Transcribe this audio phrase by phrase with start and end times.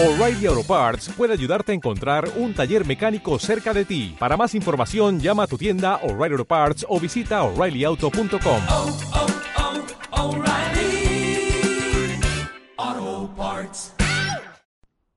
[0.00, 4.14] O'Reilly Auto Parts puede ayudarte a encontrar un taller mecánico cerca de ti.
[4.16, 8.60] Para más información, llama a tu tienda O'Reilly Auto Parts o visita oreillyauto.com.
[8.70, 8.96] oh,
[12.76, 13.96] oh, Parts.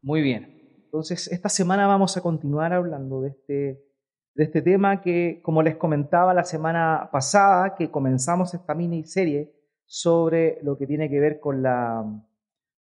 [0.01, 0.59] Muy bien.
[0.85, 3.85] Entonces, esta semana vamos a continuar hablando de este,
[4.33, 9.53] de este tema que, como les comentaba la semana pasada, que comenzamos esta miniserie
[9.85, 12.03] sobre lo que tiene que ver con la,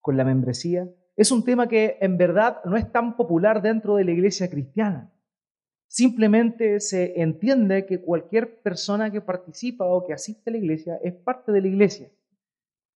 [0.00, 0.88] con la membresía.
[1.20, 5.12] Es un tema que en verdad no es tan popular dentro de la iglesia cristiana.
[5.86, 11.12] Simplemente se entiende que cualquier persona que participa o que asiste a la iglesia es
[11.12, 12.08] parte de la iglesia.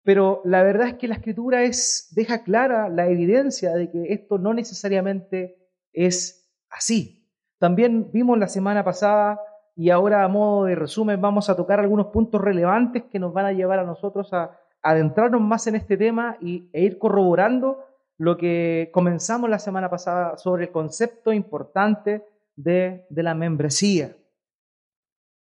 [0.04, 4.38] Pero la verdad es que la escritura es, deja clara la evidencia de que esto
[4.38, 5.58] no necesariamente
[5.92, 7.28] es así.
[7.58, 9.40] También vimos la semana pasada
[9.76, 13.48] y ahora a modo de resumen vamos a tocar algunos puntos relevantes que nos van
[13.48, 17.88] a llevar a nosotros a adentrarnos más en este tema y, e ir corroborando
[18.21, 22.23] lo que comenzamos la semana pasada sobre el concepto importante
[22.55, 24.16] de, de la membresía.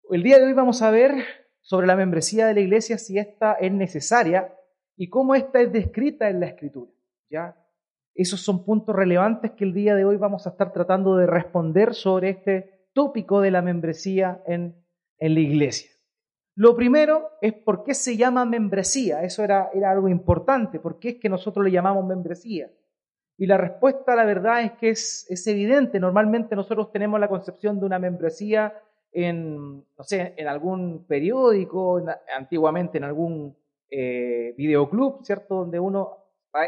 [0.09, 1.11] El día de hoy vamos a ver
[1.61, 4.51] sobre la membresía de la iglesia, si esta es necesaria
[4.97, 6.91] y cómo esta es descrita en la escritura.
[7.29, 7.55] ¿ya?
[8.15, 11.93] Esos son puntos relevantes que el día de hoy vamos a estar tratando de responder
[11.93, 14.75] sobre este tópico de la membresía en,
[15.19, 15.90] en la iglesia.
[16.61, 19.23] Lo primero es por qué se llama membresía.
[19.23, 20.79] Eso era, era algo importante.
[20.79, 22.69] ¿Por qué es que nosotros le llamamos membresía?
[23.35, 25.99] Y la respuesta, la verdad, es que es, es evidente.
[25.99, 28.79] Normalmente nosotros tenemos la concepción de una membresía
[29.11, 33.57] en, no sé, en algún periódico, en, antiguamente en algún
[33.89, 35.55] eh, videoclub, ¿cierto?
[35.55, 36.15] Donde uno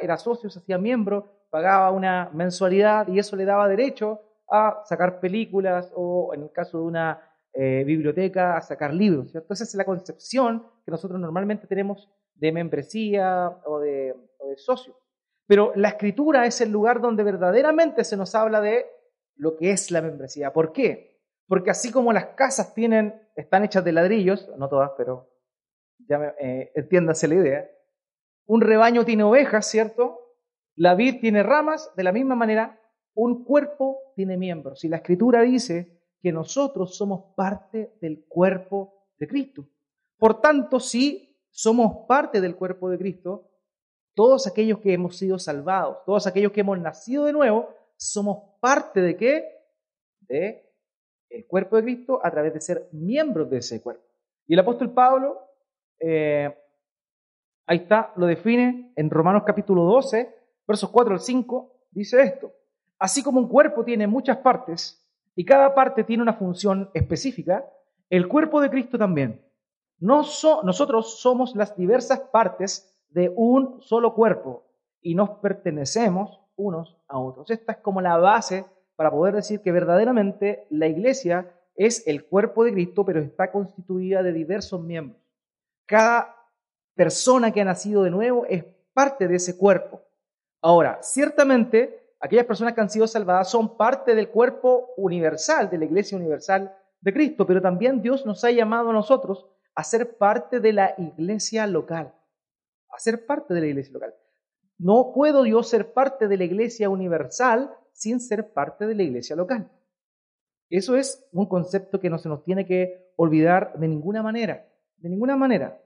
[0.02, 5.20] era socio, se hacía miembro, pagaba una mensualidad y eso le daba derecho a sacar
[5.20, 9.54] películas o, en el caso de una eh, biblioteca, a sacar libros, ¿cierto?
[9.54, 14.98] Esa es la concepción que nosotros normalmente tenemos de membresía o de, o socio.
[15.46, 18.86] Pero la escritura es el lugar donde verdaderamente se nos habla de
[19.36, 20.52] lo que es la membresía.
[20.54, 21.22] ¿Por qué?
[21.48, 25.30] Porque así como las casas tienen, están hechas de ladrillos, no todas, pero
[26.08, 27.70] ya eh, entiéndase la idea,
[28.46, 30.20] un rebaño tiene ovejas, ¿cierto?
[30.76, 32.80] La vid tiene ramas, de la misma manera,
[33.14, 34.84] un cuerpo tiene miembros.
[34.84, 35.93] Y la escritura dice
[36.24, 39.68] que nosotros somos parte del cuerpo de Cristo.
[40.18, 43.52] Por tanto, si somos parte del cuerpo de Cristo,
[44.16, 49.02] todos aquellos que hemos sido salvados, todos aquellos que hemos nacido de nuevo, somos parte
[49.02, 49.44] de qué?
[50.22, 50.74] De
[51.30, 54.06] el cuerpo de Cristo a través de ser miembros de ese cuerpo.
[54.48, 55.42] Y el apóstol Pablo,
[56.00, 56.56] eh,
[57.66, 60.34] ahí está, lo define en Romanos capítulo 12,
[60.66, 62.54] versos 4 al 5, dice esto.
[62.98, 65.03] Así como un cuerpo tiene muchas partes
[65.36, 67.66] y cada parte tiene una función específica,
[68.10, 69.44] el cuerpo de Cristo también.
[70.00, 74.66] No so, nosotros somos las diversas partes de un solo cuerpo
[75.02, 77.50] y nos pertenecemos unos a otros.
[77.50, 82.64] Esta es como la base para poder decir que verdaderamente la iglesia es el cuerpo
[82.64, 85.20] de Cristo, pero está constituida de diversos miembros.
[85.86, 86.36] Cada
[86.96, 88.64] persona que ha nacido de nuevo es
[88.94, 90.02] parte de ese cuerpo.
[90.62, 95.86] Ahora, ciertamente, aquellas personas que han sido salvadas son parte del cuerpo universal, de la
[95.86, 99.46] iglesia universal de Cristo, pero también Dios nos ha llamado a nosotros
[99.76, 102.14] a ser parte de la iglesia local,
[102.90, 104.14] a ser parte de la iglesia local.
[104.78, 109.36] No puedo yo ser parte de la iglesia universal sin ser parte de la iglesia
[109.36, 109.70] local.
[110.70, 115.10] Eso es un concepto que no se nos tiene que olvidar de ninguna manera, de
[115.10, 115.82] ninguna manera.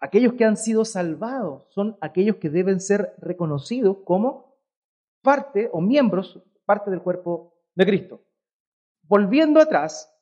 [0.00, 4.47] Aquellos que han sido salvados son aquellos que deben ser reconocidos como
[5.22, 8.22] parte o miembros, parte del cuerpo de Cristo.
[9.02, 10.14] Volviendo atrás,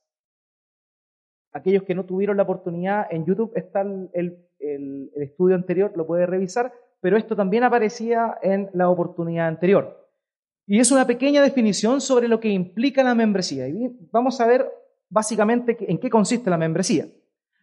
[1.52, 6.06] aquellos que no tuvieron la oportunidad, en YouTube está el, el, el, estudio anterior, lo
[6.06, 10.08] puede revisar, pero esto también aparecía en la oportunidad anterior.
[10.66, 13.68] Y es una pequeña definición sobre lo que implica la membresía.
[13.68, 14.70] Y vamos a ver
[15.08, 17.06] básicamente en qué consiste la membresía.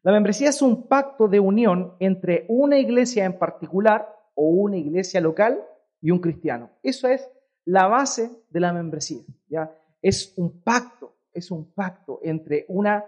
[0.03, 5.21] La membresía es un pacto de unión entre una iglesia en particular o una iglesia
[5.21, 5.63] local
[6.03, 6.69] y un cristiano.
[6.83, 7.27] Eso es
[7.63, 9.23] la base de la membresía.
[9.47, 9.73] ¿ya?
[10.01, 13.05] Es un pacto, es un pacto entre una...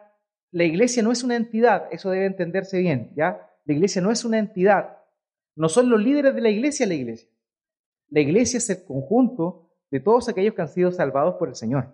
[0.52, 3.12] La iglesia no es una entidad, eso debe entenderse bien.
[3.16, 3.52] ¿ya?
[3.66, 4.98] La iglesia no es una entidad.
[5.56, 7.30] No son los líderes de la iglesia la iglesia.
[8.10, 11.94] La iglesia es el conjunto de todos aquellos que han sido salvados por el Señor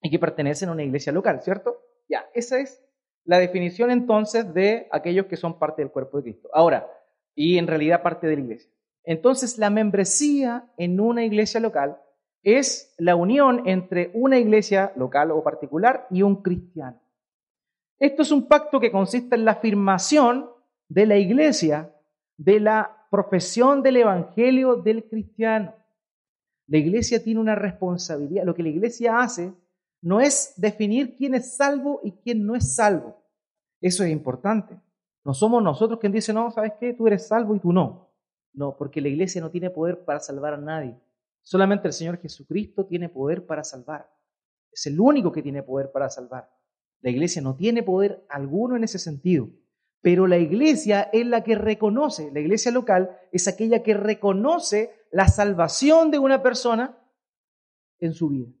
[0.00, 1.82] y que pertenecen a una iglesia local, ¿cierto?
[2.08, 2.82] Ya, esa es
[3.24, 6.48] la definición entonces de aquellos que son parte del cuerpo de Cristo.
[6.54, 6.88] Ahora,
[7.34, 8.73] y en realidad parte de la iglesia.
[9.04, 11.98] Entonces, la membresía en una iglesia local
[12.42, 17.00] es la unión entre una iglesia local o particular y un cristiano.
[17.98, 20.50] Esto es un pacto que consiste en la afirmación
[20.88, 21.94] de la iglesia
[22.36, 25.74] de la profesión del evangelio del cristiano.
[26.66, 28.44] La iglesia tiene una responsabilidad.
[28.44, 29.52] Lo que la iglesia hace
[30.02, 33.22] no es definir quién es salvo y quién no es salvo.
[33.80, 34.78] Eso es importante.
[35.24, 36.92] No somos nosotros quien dice, no, ¿sabes qué?
[36.92, 38.10] Tú eres salvo y tú no.
[38.54, 40.96] No, porque la iglesia no tiene poder para salvar a nadie.
[41.42, 44.08] Solamente el Señor Jesucristo tiene poder para salvar.
[44.72, 46.50] Es el único que tiene poder para salvar.
[47.00, 49.50] La iglesia no tiene poder alguno en ese sentido.
[50.00, 55.28] Pero la iglesia es la que reconoce, la iglesia local es aquella que reconoce la
[55.28, 56.98] salvación de una persona
[57.98, 58.52] en su vida.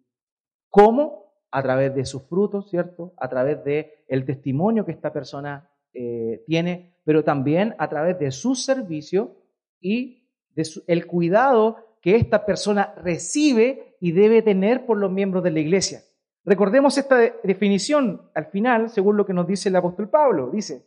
[0.70, 1.34] ¿Cómo?
[1.50, 3.12] A través de sus frutos, ¿cierto?
[3.18, 8.30] A través de el testimonio que esta persona eh, tiene, pero también a través de
[8.30, 9.36] su servicio
[9.80, 15.50] y de el cuidado que esta persona recibe y debe tener por los miembros de
[15.50, 16.02] la iglesia.
[16.44, 20.50] Recordemos esta definición al final, según lo que nos dice el apóstol Pablo.
[20.50, 20.86] Dice,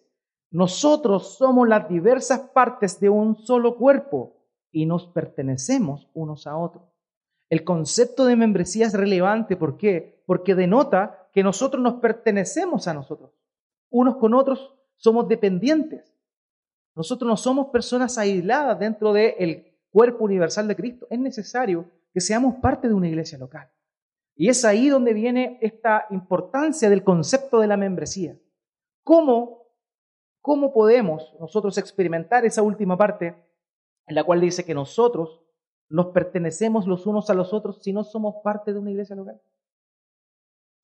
[0.51, 4.37] nosotros somos las diversas partes de un solo cuerpo
[4.71, 6.83] y nos pertenecemos unos a otros.
[7.49, 10.21] El concepto de membresía es relevante, ¿por qué?
[10.25, 13.31] Porque denota que nosotros nos pertenecemos a nosotros.
[13.89, 16.13] Unos con otros somos dependientes.
[16.97, 21.07] Nosotros no somos personas aisladas dentro del cuerpo universal de Cristo.
[21.09, 23.69] Es necesario que seamos parte de una iglesia local.
[24.35, 28.37] Y es ahí donde viene esta importancia del concepto de la membresía.
[29.03, 29.57] ¿Cómo
[30.47, 33.35] ¿Cómo podemos nosotros experimentar esa última parte
[34.05, 35.41] en la cual dice que nosotros
[35.89, 39.41] nos pertenecemos los unos a los otros si no somos parte de una iglesia local?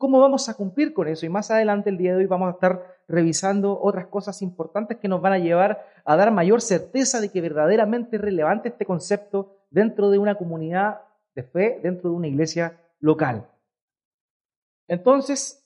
[0.04, 1.26] ¿Cómo vamos a cumplir con eso?
[1.26, 5.08] Y más adelante el día de hoy vamos a estar revisando otras cosas importantes que
[5.08, 9.56] nos van a llevar a dar mayor certeza de que verdaderamente es relevante este concepto
[9.70, 11.00] dentro de una comunidad
[11.36, 13.50] de fe, dentro de una iglesia local.
[14.90, 15.62] Entonces,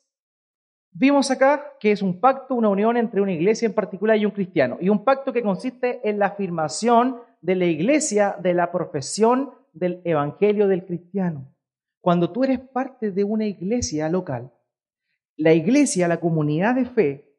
[0.92, 4.32] Vimos acá que es un pacto, una unión entre una iglesia en particular y un
[4.32, 4.78] cristiano.
[4.80, 10.02] Y un pacto que consiste en la afirmación de la iglesia de la profesión del
[10.06, 11.54] evangelio del cristiano.
[12.08, 14.54] Cuando tú eres parte de una iglesia local,
[15.36, 17.38] la iglesia, la comunidad de fe,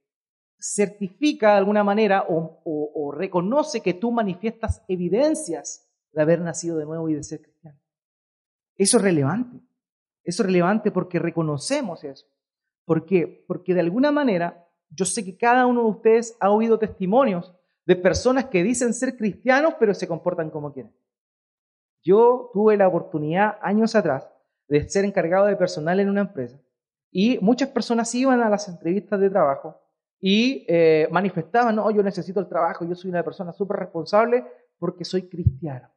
[0.59, 7.09] certifica de alguna manera o, reconoce que tú manifiestas evidencias de haber nacido de nuevo
[7.09, 7.81] y de ser cristiano.
[8.77, 9.59] Eso es relevante.
[10.23, 12.27] Eso es relevante porque reconocemos eso.
[12.85, 13.47] ¿Por qué?
[13.49, 17.55] Porque de alguna manera yo sé que cada uno de ustedes ha oído testimonios
[17.87, 20.95] de personas que dicen ser cristianos pero se comportan como quieren.
[22.03, 24.29] Yo tuve la oportunidad años atrás
[24.69, 26.59] de ser encargado de personal en una empresa
[27.11, 29.81] y muchas personas iban a las entrevistas de trabajo
[30.21, 34.45] y eh, manifestaban, no, yo necesito el trabajo, yo soy una persona súper responsable
[34.79, 35.89] porque soy cristiano.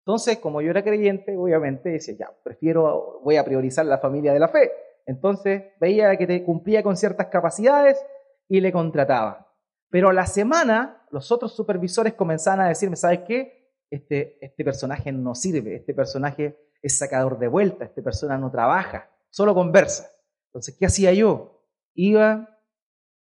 [0.00, 4.38] Entonces, como yo era creyente, obviamente decía, ya, prefiero, voy a priorizar la familia de
[4.38, 4.72] la fe.
[5.04, 8.02] Entonces veía que te cumplía con ciertas capacidades
[8.48, 9.52] y le contrataba.
[9.90, 13.74] Pero a la semana los otros supervisores comenzaban a decirme, ¿sabes qué?
[13.90, 19.10] Este, este personaje no sirve, este personaje es sacador de vuelta, esta persona no trabaja,
[19.30, 20.08] solo conversa.
[20.46, 21.62] Entonces, ¿qué hacía yo?
[21.94, 22.58] Iba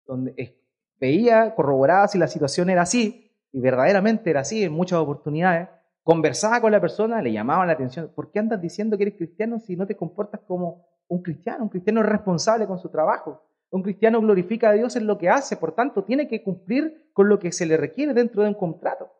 [0.06, 0.60] donde
[1.00, 5.68] veía, corroboraba si la situación era así, y verdaderamente era así en muchas oportunidades,
[6.02, 9.58] conversaba con la persona, le llamaba la atención, ¿por qué andas diciendo que eres cristiano
[9.58, 11.64] si no te comportas como un cristiano.
[11.64, 13.42] Un cristiano es responsable con su trabajo.
[13.70, 17.28] Un cristiano glorifica a Dios en lo que hace, por tanto, tiene que cumplir con
[17.28, 19.10] lo que se le requiere dentro de un contrato.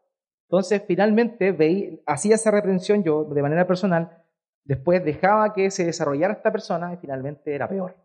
[0.48, 4.22] Entonces, finalmente, veí, hacía esa reprensión yo de manera personal,
[4.66, 7.96] después dejaba que se desarrollara esta persona y finalmente era peor.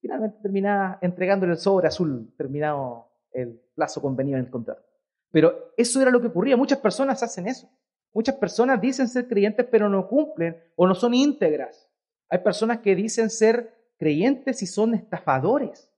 [0.00, 4.82] Finalmente terminaba entregándole el sobre azul, terminado el plazo convenido en el contrato.
[5.30, 6.56] Pero eso era lo que ocurría.
[6.56, 7.68] Muchas personas hacen eso.
[8.12, 11.90] Muchas personas dicen ser creyentes, pero no cumplen o no son íntegras.
[12.28, 15.90] Hay personas que dicen ser creyentes y son estafadores.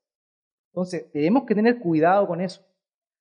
[0.73, 2.65] Entonces, tenemos que tener cuidado con eso.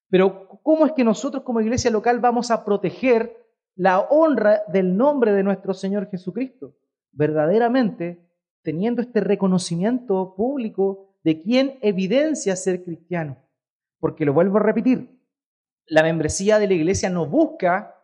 [0.09, 3.44] Pero, ¿cómo es que nosotros como iglesia local vamos a proteger
[3.75, 6.75] la honra del nombre de nuestro Señor Jesucristo?
[7.11, 8.27] Verdaderamente,
[8.61, 13.37] teniendo este reconocimiento público de quién evidencia ser cristiano.
[13.99, 15.19] Porque lo vuelvo a repetir,
[15.87, 17.95] la membresía de la iglesia no busca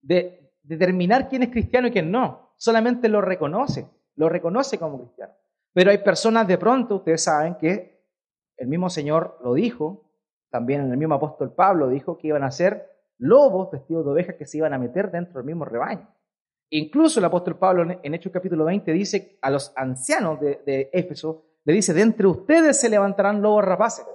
[0.00, 3.88] determinar quién es cristiano y quién no, solamente lo reconoce
[4.18, 5.32] lo reconoce como cristiano.
[5.72, 8.04] Pero hay personas de pronto, ustedes saben que
[8.56, 10.10] el mismo Señor lo dijo,
[10.50, 14.46] también el mismo apóstol Pablo dijo que iban a ser lobos vestidos de ovejas que
[14.46, 16.08] se iban a meter dentro del mismo rebaño.
[16.70, 21.44] Incluso el apóstol Pablo en Hechos capítulo 20 dice a los ancianos de, de Éfeso,
[21.64, 24.06] le dice, de entre ustedes se levantarán lobos rapaces.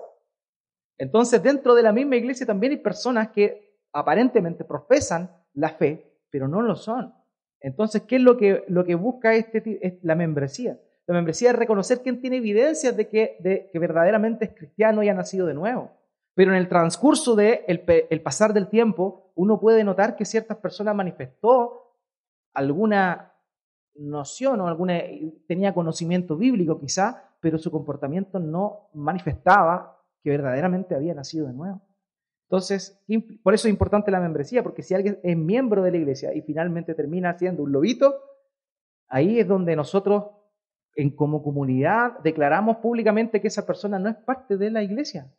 [0.97, 6.47] Entonces, dentro de la misma iglesia también hay personas que aparentemente profesan la fe, pero
[6.47, 7.13] no lo son.
[7.59, 10.79] Entonces, ¿qué es lo que, lo que busca este, es la membresía?
[11.05, 15.09] La membresía es reconocer quién tiene evidencias de que, de que verdaderamente es cristiano y
[15.09, 15.91] ha nacido de nuevo.
[16.35, 20.95] Pero en el transcurso de el pasar del tiempo, uno puede notar que ciertas personas
[20.95, 21.93] manifestó
[22.53, 23.33] alguna
[23.95, 24.99] noción o alguna,
[25.47, 31.81] tenía conocimiento bíblico quizá, pero su comportamiento no manifestaba que verdaderamente había nacido de nuevo.
[32.49, 33.03] Entonces,
[33.43, 36.41] por eso es importante la membresía, porque si alguien es miembro de la iglesia y
[36.41, 38.15] finalmente termina siendo un lobito,
[39.07, 40.25] ahí es donde nosotros,
[40.95, 45.31] en como comunidad, declaramos públicamente que esa persona no es parte de la iglesia,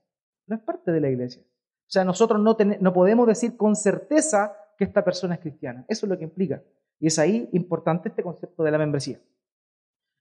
[0.46, 1.42] no es parte de la iglesia.
[1.42, 5.84] O sea, nosotros no, no podemos decir con certeza que esta persona es cristiana.
[5.88, 6.62] Eso es lo que implica.
[6.98, 9.20] Y es ahí importante este concepto de la membresía.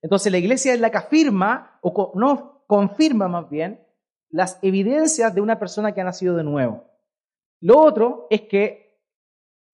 [0.01, 3.79] Entonces la iglesia es la que afirma, o no confirma más bien,
[4.29, 6.85] las evidencias de una persona que ha nacido de nuevo.
[7.61, 8.99] Lo otro es que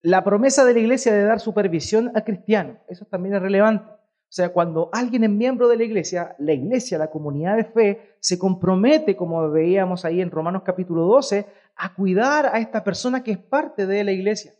[0.02, 3.90] la promesa de la iglesia de dar supervisión a cristianos, eso también es relevante.
[4.30, 8.14] O sea, cuando alguien es miembro de la iglesia, la iglesia, la comunidad de fe,
[8.20, 13.32] se compromete, como veíamos ahí en Romanos capítulo 12, a cuidar a esta persona que
[13.32, 14.54] es parte de la iglesia.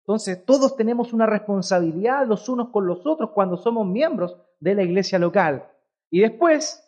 [0.00, 4.82] Entonces, todos tenemos una responsabilidad los unos con los otros cuando somos miembros de la
[4.82, 5.68] iglesia local.
[6.10, 6.82] Y después,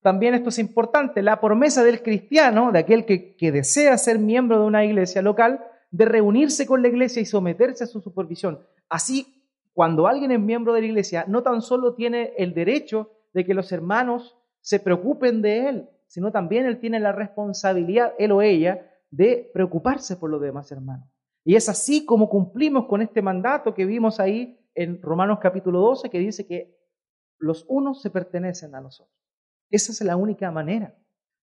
[0.00, 4.58] también esto es importante, la promesa del cristiano, de aquel que, que desea ser miembro
[4.58, 8.66] de una iglesia local, de reunirse con la iglesia y someterse a su supervisión.
[8.88, 9.35] Así,
[9.76, 13.52] cuando alguien es miembro de la iglesia, no tan solo tiene el derecho de que
[13.52, 18.90] los hermanos se preocupen de él, sino también él tiene la responsabilidad, él o ella,
[19.10, 21.06] de preocuparse por los demás hermanos.
[21.44, 26.08] Y es así como cumplimos con este mandato que vimos ahí en Romanos capítulo 12,
[26.08, 26.74] que dice que
[27.38, 29.14] los unos se pertenecen a los otros.
[29.68, 30.96] Esa es la única manera.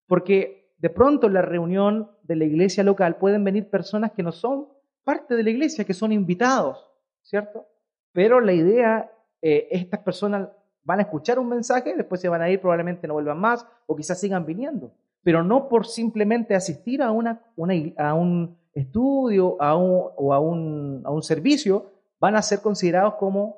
[0.07, 4.31] Porque de pronto en la reunión de la iglesia local pueden venir personas que no
[4.31, 4.69] son
[5.03, 6.83] parte de la iglesia, que son invitados,
[7.21, 7.67] ¿cierto?
[8.13, 10.48] Pero la idea, eh, estas personas
[10.84, 13.96] van a escuchar un mensaje, después se van a ir, probablemente no vuelvan más, o
[13.96, 14.93] quizás sigan viniendo,
[15.24, 22.62] pero no por simplemente asistir a, un estudio o a un, servicio van a ser
[22.62, 23.58] considerados como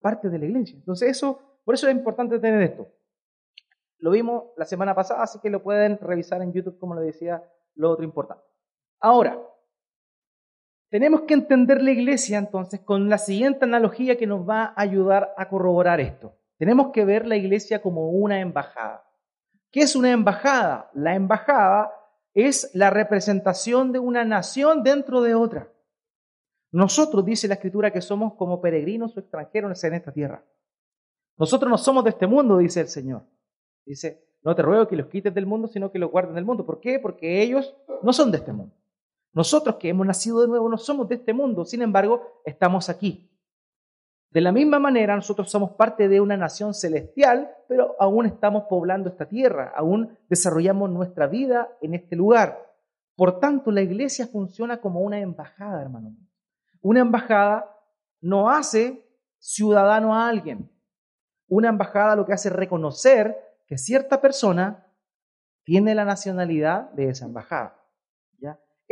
[0.00, 0.76] parte de la iglesia.
[0.76, 2.88] Entonces, eso, por eso es importante tener esto.
[3.98, 7.44] Lo vimos la semana pasada, así que lo pueden revisar en YouTube, como le decía,
[7.74, 8.44] lo otro importante.
[8.98, 9.38] Ahora,
[10.92, 15.32] tenemos que entender la iglesia entonces con la siguiente analogía que nos va a ayudar
[15.38, 16.36] a corroborar esto.
[16.58, 19.02] Tenemos que ver la iglesia como una embajada.
[19.70, 20.90] ¿Qué es una embajada?
[20.92, 21.90] La embajada
[22.34, 25.72] es la representación de una nación dentro de otra.
[26.72, 30.44] Nosotros, dice la Escritura, que somos como peregrinos o extranjeros en esta tierra.
[31.38, 33.22] Nosotros no somos de este mundo, dice el Señor.
[33.86, 36.66] Dice, no te ruego que los quites del mundo, sino que los guarden del mundo.
[36.66, 36.98] ¿Por qué?
[36.98, 38.74] Porque ellos no son de este mundo.
[39.32, 43.30] Nosotros que hemos nacido de nuevo no somos de este mundo, sin embargo, estamos aquí.
[44.30, 49.10] De la misma manera, nosotros somos parte de una nación celestial, pero aún estamos poblando
[49.10, 52.72] esta tierra, aún desarrollamos nuestra vida en este lugar.
[53.14, 56.16] Por tanto, la iglesia funciona como una embajada, hermano.
[56.80, 57.76] Una embajada
[58.20, 59.06] no hace
[59.38, 60.70] ciudadano a alguien.
[61.48, 63.36] Una embajada lo que hace es reconocer
[63.66, 64.86] que cierta persona
[65.64, 67.81] tiene la nacionalidad de esa embajada.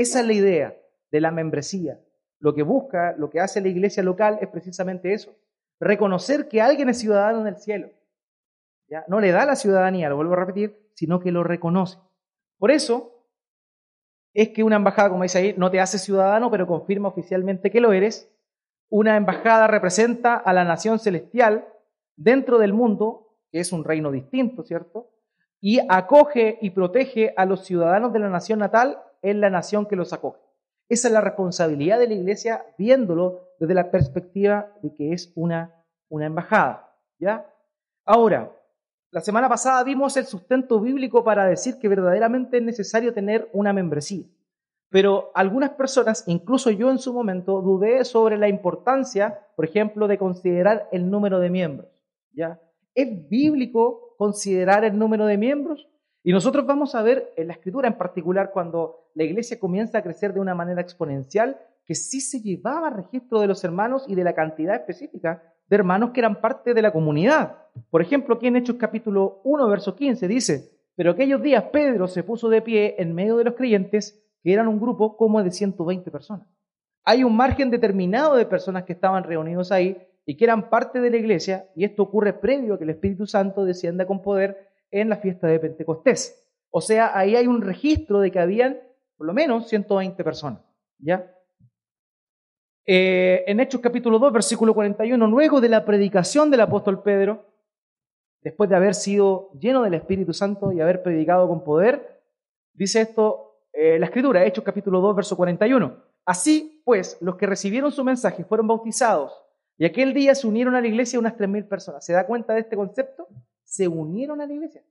[0.00, 0.74] Esa es la idea
[1.12, 2.00] de la membresía,
[2.38, 5.36] lo que busca, lo que hace la iglesia local es precisamente eso,
[5.78, 7.90] reconocer que alguien es ciudadano del cielo.
[8.88, 9.04] ¿Ya?
[9.08, 11.98] No le da la ciudadanía, lo vuelvo a repetir, sino que lo reconoce.
[12.56, 13.26] Por eso
[14.32, 17.82] es que una embajada, como dice ahí, no te hace ciudadano, pero confirma oficialmente que
[17.82, 18.34] lo eres.
[18.88, 21.68] Una embajada representa a la nación celestial
[22.16, 25.10] dentro del mundo, que es un reino distinto, ¿cierto?
[25.60, 29.96] Y acoge y protege a los ciudadanos de la nación natal en la nación que
[29.96, 30.40] los acoge.
[30.88, 35.84] Esa es la responsabilidad de la iglesia viéndolo desde la perspectiva de que es una,
[36.08, 36.96] una embajada.
[37.18, 37.46] ¿ya?
[38.04, 38.52] Ahora,
[39.12, 43.72] la semana pasada vimos el sustento bíblico para decir que verdaderamente es necesario tener una
[43.72, 44.24] membresía.
[44.88, 50.18] Pero algunas personas, incluso yo en su momento, dudé sobre la importancia, por ejemplo, de
[50.18, 51.88] considerar el número de miembros.
[52.32, 52.60] ¿ya?
[52.94, 55.88] ¿Es bíblico considerar el número de miembros?
[56.22, 60.02] Y nosotros vamos a ver en la escritura en particular cuando la iglesia comienza a
[60.02, 64.24] crecer de una manera exponencial, que sí se llevaba registro de los hermanos y de
[64.24, 67.56] la cantidad específica de hermanos que eran parte de la comunidad.
[67.90, 72.22] Por ejemplo, aquí en Hechos capítulo 1, verso 15 dice, pero aquellos días Pedro se
[72.22, 76.10] puso de pie en medio de los creyentes, que eran un grupo como de 120
[76.10, 76.46] personas.
[77.04, 79.96] Hay un margen determinado de personas que estaban reunidos ahí
[80.26, 83.26] y que eran parte de la iglesia, y esto ocurre previo a que el Espíritu
[83.26, 86.46] Santo descienda con poder en la fiesta de Pentecostés.
[86.70, 88.80] O sea, ahí hay un registro de que habían
[89.16, 90.60] por lo menos 120 personas.
[90.98, 91.30] ¿Ya?
[92.86, 97.46] Eh, en Hechos capítulo 2, versículo 41, luego de la predicación del apóstol Pedro,
[98.42, 102.22] después de haber sido lleno del Espíritu Santo y haber predicado con poder,
[102.72, 105.96] dice esto eh, la escritura, Hechos capítulo 2, verso 41.
[106.24, 109.32] Así pues, los que recibieron su mensaje fueron bautizados
[109.78, 112.04] Y aquel día se unieron a la iglesia unas 3.000 personas.
[112.04, 113.28] ¿Se da cuenta de este concepto?
[113.70, 114.82] Se unieron a la iglesia.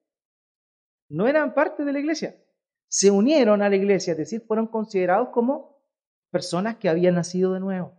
[1.10, 2.38] No eran parte de la iglesia.
[2.88, 5.84] Se unieron a la iglesia, es decir, fueron considerados como
[6.32, 7.92] personas que habían nacido de nuevo.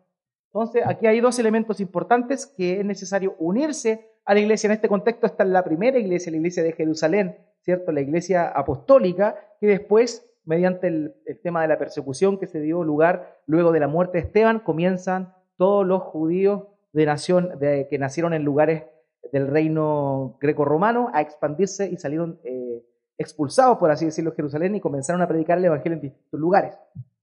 [0.46, 4.68] Entonces, aquí hay dos elementos importantes que es necesario unirse a la iglesia.
[4.68, 7.92] En este contexto está la primera iglesia, la iglesia de Jerusalén, ¿cierto?
[7.92, 13.42] La iglesia apostólica, que después, mediante el, tema de la persecución que se dio lugar
[13.46, 18.32] luego de la muerte de Esteban, comienzan todos los judíos de nación, de, que nacieron
[18.32, 18.84] en lugares
[19.32, 22.84] del reino greco-romano a expandirse y salieron eh,
[23.18, 26.74] expulsados, por así decirlo, de Jerusalén y comenzaron a predicar el evangelio en distintos lugares.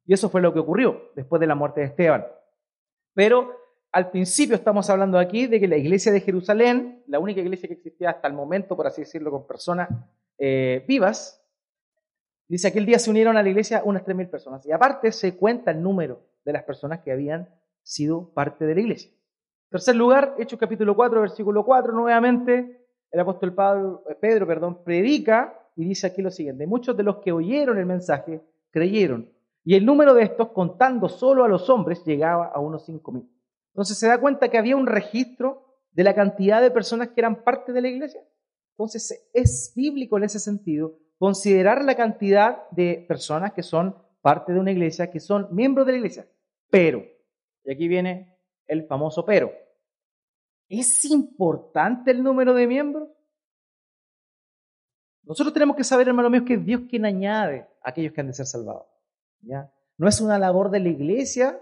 [0.05, 2.25] Y eso fue lo que ocurrió después de la muerte de Esteban.
[3.13, 3.51] Pero
[3.91, 7.73] al principio estamos hablando aquí de que la iglesia de Jerusalén, la única iglesia que
[7.73, 9.89] existía hasta el momento, por así decirlo, con personas
[10.37, 11.43] eh, vivas,
[12.47, 14.65] dice aquel día se unieron a la iglesia unas 3.000 personas.
[14.65, 17.49] Y aparte se cuenta el número de las personas que habían
[17.81, 19.11] sido parte de la iglesia.
[19.69, 23.53] Tercer lugar, Hechos capítulo 4, versículo 4, nuevamente el apóstol
[24.09, 27.85] eh, Pedro perdón, predica y dice aquí lo siguiente, muchos de los que oyeron el
[27.85, 29.29] mensaje creyeron,
[29.65, 33.27] y el número de estos, contando solo a los hombres, llegaba a unos 5.000.
[33.73, 37.43] Entonces se da cuenta que había un registro de la cantidad de personas que eran
[37.43, 38.21] parte de la iglesia.
[38.71, 44.59] Entonces es bíblico en ese sentido considerar la cantidad de personas que son parte de
[44.61, 46.27] una iglesia, que son miembros de la iglesia.
[46.69, 47.03] Pero,
[47.65, 48.36] y aquí viene
[48.67, 49.51] el famoso pero,
[50.69, 53.09] ¿es importante el número de miembros?
[55.23, 58.27] Nosotros tenemos que saber, hermano mío, que es Dios quien añade a aquellos que han
[58.27, 58.85] de ser salvados.
[59.41, 59.71] ¿ya?
[59.97, 61.59] No es una labor de la iglesia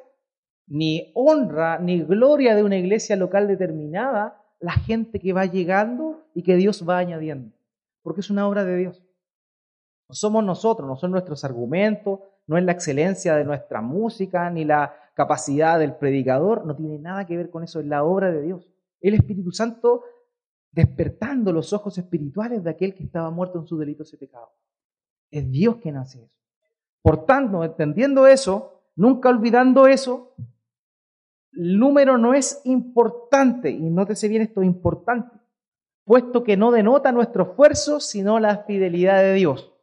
[0.68, 6.44] ni honra ni gloria de una iglesia local determinada la gente que va llegando y
[6.44, 7.56] que Dios va añadiendo,
[8.02, 9.04] porque es una obra de Dios.
[10.08, 14.66] No somos nosotros, no son nuestros argumentos, no es la excelencia de nuestra música, ni
[14.66, 18.44] la capacidad del predicador, no tiene nada que ver con eso, es la obra de
[18.44, 18.68] Dios.
[19.02, 20.04] El Espíritu Santo
[20.72, 24.50] despertando los ojos espirituales de aquel que estaba muerto en sus delitos y pecados.
[25.32, 26.36] Es Dios quien hace eso.
[27.02, 30.36] Por tanto, entendiendo eso, nunca olvidando eso,
[31.54, 35.38] el número no es importante, y nótese bien esto, importante,
[36.04, 39.74] puesto que no denota nuestro esfuerzo, sino la fidelidad de Dios.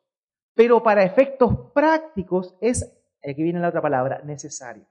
[0.55, 2.93] Pero para efectos prácticos es,
[3.25, 4.85] aquí viene la otra palabra, necesario.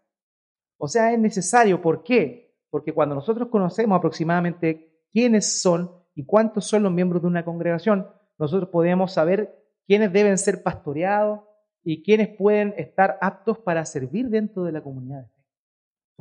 [0.81, 2.55] O sea, es necesario, ¿por qué?
[2.69, 8.07] Porque cuando nosotros conocemos aproximadamente quiénes son y cuántos son los miembros de una congregación,
[8.39, 11.41] nosotros podemos saber quiénes deben ser pastoreados
[11.83, 15.27] y quiénes pueden estar aptos para servir dentro de la comunidad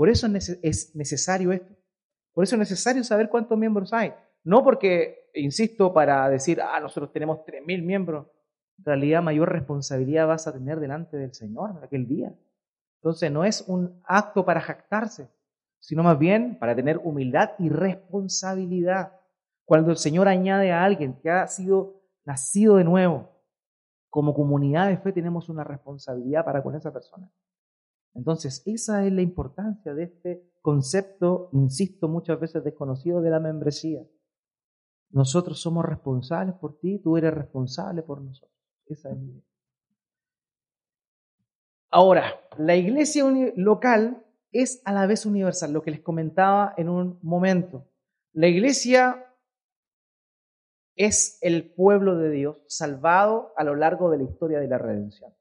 [0.01, 0.27] por eso
[0.62, 1.75] es necesario esto.
[2.33, 4.14] Por eso es necesario saber cuántos miembros hay.
[4.44, 8.27] No porque, insisto, para decir, ah, nosotros tenemos 3.000 miembros.
[8.79, 12.35] En realidad, mayor responsabilidad vas a tener delante del Señor en aquel día.
[13.01, 15.31] Entonces, no es un acto para jactarse,
[15.79, 19.19] sino más bien para tener humildad y responsabilidad.
[19.65, 23.31] Cuando el Señor añade a alguien que ha sido nacido de nuevo,
[24.11, 27.33] como comunidad de fe tenemos una responsabilidad para con esa persona.
[28.15, 34.05] Entonces, esa es la importancia de este concepto, insisto, muchas veces desconocido de la membresía.
[35.11, 38.55] Nosotros somos responsables por ti, tú eres responsable por nosotros.
[38.87, 39.50] Esa es la idea.
[41.90, 43.24] Ahora, la iglesia
[43.57, 47.88] local es a la vez universal, lo que les comentaba en un momento.
[48.33, 49.26] La iglesia
[50.94, 55.33] es el pueblo de Dios salvado a lo largo de la historia de la redención.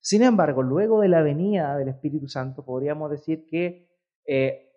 [0.00, 3.88] Sin embargo, luego de la venida del Espíritu Santo, podríamos decir que
[4.26, 4.72] eh,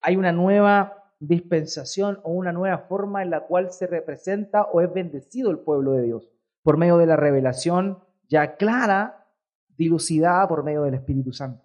[0.00, 4.92] hay una nueva dispensación o una nueva forma en la cual se representa o es
[4.92, 6.30] bendecido el pueblo de Dios,
[6.62, 9.25] por medio de la revelación ya clara,
[9.76, 11.64] dilucidada por medio del Espíritu Santo.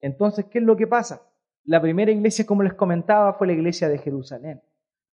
[0.00, 1.22] Entonces, ¿qué es lo que pasa?
[1.64, 4.62] La primera iglesia, como les comentaba, fue la iglesia de Jerusalén,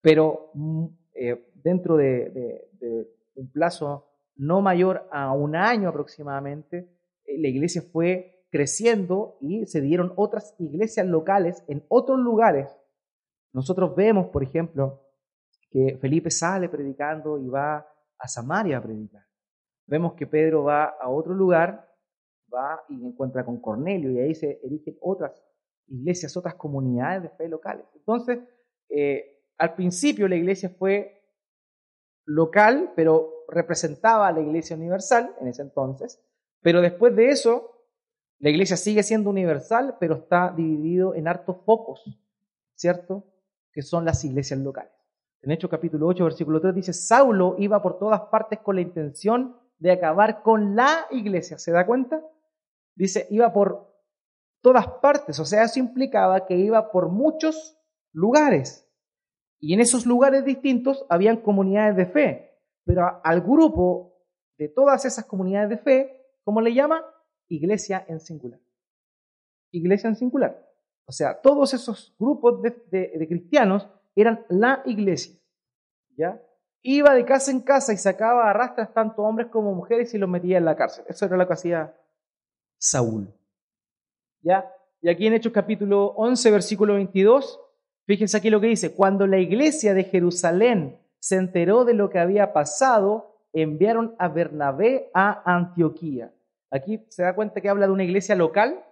[0.01, 2.69] pero mm, eh, dentro de
[3.35, 6.89] un plazo no mayor a un año aproximadamente,
[7.25, 12.69] eh, la iglesia fue creciendo y se dieron otras iglesias locales en otros lugares.
[13.53, 15.07] Nosotros vemos, por ejemplo,
[15.71, 17.87] que Felipe sale predicando y va
[18.19, 19.25] a Samaria a predicar.
[19.87, 21.89] Vemos que Pedro va a otro lugar,
[22.53, 25.43] va y encuentra con Cornelio y ahí se erigen otras
[25.89, 27.87] iglesias, otras comunidades de fe locales.
[27.95, 28.39] Entonces,
[28.89, 31.23] eh, al principio la iglesia fue
[32.25, 36.21] local, pero representaba a la iglesia universal en ese entonces,
[36.61, 37.73] pero después de eso,
[38.39, 42.05] la iglesia sigue siendo universal, pero está dividido en hartos focos,
[42.75, 43.25] ¿cierto?
[43.73, 44.93] Que son las iglesias locales.
[45.43, 49.57] En Hechos capítulo 8, versículo 3 dice, Saulo iba por todas partes con la intención
[49.79, 51.59] de acabar con la iglesia.
[51.59, 52.23] ¿Se da cuenta?
[52.95, 53.93] Dice, iba por
[54.63, 57.79] todas partes, o sea, eso implicaba que iba por muchos
[58.13, 58.89] lugares.
[59.59, 62.61] Y en esos lugares distintos habían comunidades de fe.
[62.85, 64.19] Pero al grupo
[64.59, 67.05] de todas esas comunidades de fe, ¿cómo le llama?
[67.49, 68.61] Iglesia en singular.
[69.71, 70.69] Iglesia en singular.
[71.07, 75.39] O sea, todos esos grupos de, cristianos eran la iglesia.
[76.17, 76.43] ¿Ya?
[76.83, 80.29] Iba de casa en casa y sacaba a rastras tanto hombres como mujeres y los
[80.29, 81.05] metía en la cárcel.
[81.09, 81.97] Eso era lo que hacía
[82.83, 83.33] Saúl.
[84.43, 84.69] ¿Ya?
[85.01, 87.61] Y aquí en Hechos capítulo 11, versículo 22,
[88.07, 92.19] fíjense aquí lo que dice, cuando la iglesia de Jerusalén se enteró de lo que
[92.19, 96.35] había pasado, enviaron a Bernabé a Antioquía.
[96.73, 98.85] Aquí se da cuenta que habla de una iglesia local.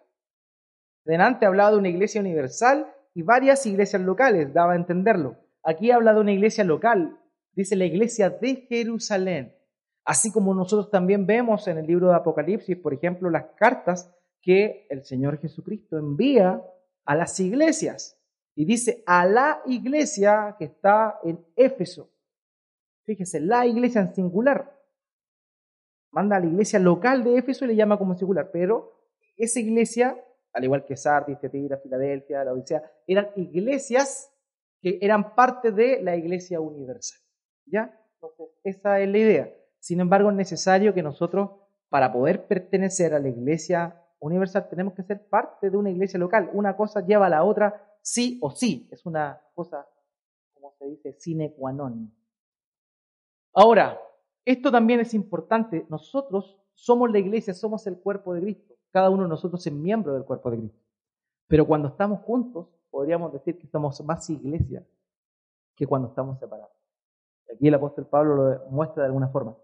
[1.05, 5.37] Delante hablaba de una iglesia universal y varias iglesias locales, daba a entenderlo.
[5.65, 7.19] Aquí habla de una iglesia local,
[7.55, 9.60] dice la iglesia de Jerusalén.
[10.05, 14.87] Así como nosotros también vemos en el libro de Apocalipsis, por ejemplo, las cartas que
[14.89, 16.63] el Señor Jesucristo envía
[17.05, 18.19] a las iglesias.
[18.55, 22.11] Y dice a la iglesia que está en Éfeso.
[23.05, 24.79] Fíjese, la iglesia en singular.
[26.11, 28.51] Manda a la iglesia local de Éfeso y le llama como singular.
[28.53, 28.93] Pero
[29.37, 34.33] esa iglesia, al igual que Sardis, Tetira, Filadelfia, la Odisea, eran iglesias
[34.81, 37.21] que eran parte de la iglesia universal.
[37.67, 37.97] ¿Ya?
[38.15, 39.60] Entonces, esa es la idea.
[39.81, 41.51] Sin embargo, es necesario que nosotros,
[41.89, 46.51] para poder pertenecer a la iglesia universal, tenemos que ser parte de una iglesia local.
[46.53, 48.89] Una cosa lleva a la otra sí o sí.
[48.93, 49.87] Es una cosa,
[50.53, 52.15] como se dice, sine qua non.
[53.55, 53.99] Ahora,
[54.45, 55.87] esto también es importante.
[55.89, 58.75] Nosotros somos la iglesia, somos el cuerpo de Cristo.
[58.91, 60.81] Cada uno de nosotros es miembro del cuerpo de Cristo.
[61.49, 64.87] Pero cuando estamos juntos, podríamos decir que somos más iglesia
[65.75, 66.71] que cuando estamos separados.
[67.53, 69.57] Aquí el apóstol Pablo lo muestra de alguna forma.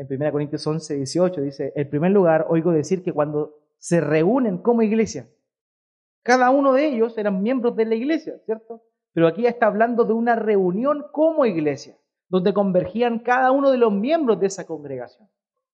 [0.00, 4.56] En 1 Corintios 11, 18 dice, en primer lugar, oigo decir que cuando se reúnen
[4.56, 5.28] como iglesia,
[6.22, 8.80] cada uno de ellos eran miembros de la iglesia, ¿cierto?
[9.12, 11.98] Pero aquí está hablando de una reunión como iglesia,
[12.30, 15.28] donde convergían cada uno de los miembros de esa congregación,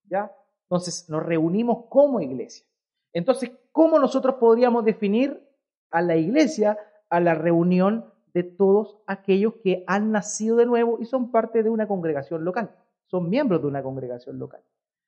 [0.09, 0.29] ¿ya?
[0.63, 2.65] Entonces nos reunimos como iglesia.
[3.13, 5.41] Entonces, ¿cómo nosotros podríamos definir
[5.89, 6.77] a la iglesia,
[7.09, 11.69] a la reunión de todos aquellos que han nacido de nuevo y son parte de
[11.69, 12.75] una congregación local,
[13.07, 14.61] son miembros de una congregación local.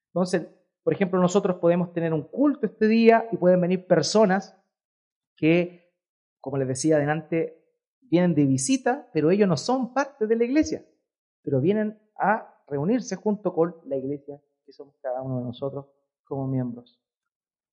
[0.08, 0.48] Entonces,
[0.84, 4.58] por ejemplo, nosotros podemos tener un culto este día y pueden venir personas
[5.36, 5.94] que,
[6.42, 7.64] como les decía adelante,
[8.02, 10.84] vienen de visita, pero ellos no son parte de la iglesia,
[11.44, 15.86] pero vienen a reunirse junto con la iglesia que somos cada uno de nosotros
[16.24, 17.00] como miembros.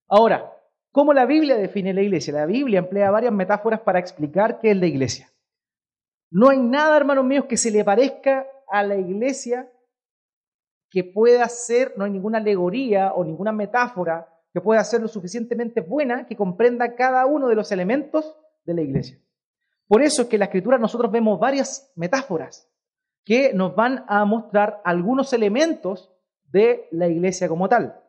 [0.08, 0.52] Ahora,
[0.92, 2.34] ¿cómo la Biblia define la iglesia?
[2.34, 5.28] La Biblia emplea varias metáforas para explicar qué es la iglesia.
[6.30, 9.70] No hay nada, hermanos míos, que se le parezca a la iglesia
[10.96, 15.82] que pueda ser, no hay ninguna alegoría o ninguna metáfora que pueda ser lo suficientemente
[15.82, 19.20] buena que comprenda cada uno de los elementos de la iglesia.
[19.88, 22.72] Por eso es que en la escritura nosotros vemos varias metáforas
[23.26, 26.11] que nos van a mostrar algunos elementos
[26.50, 28.00] de la iglesia como tal.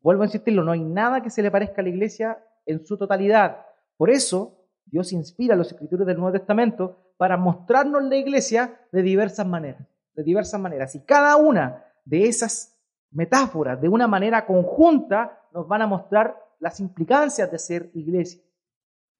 [0.00, 2.96] Vuelvo a insistirlo, no hay nada que se le parezca a la iglesia en su
[2.96, 3.66] totalidad.
[3.98, 9.02] Por eso Dios inspira a los escritores del Nuevo Testamento para mostrarnos la iglesia de
[9.02, 10.94] diversas maneras, de diversas maneras.
[10.94, 12.78] Y cada una de esas
[13.10, 18.40] metáforas, de una manera conjunta, nos van a mostrar las implicancias de ser iglesia.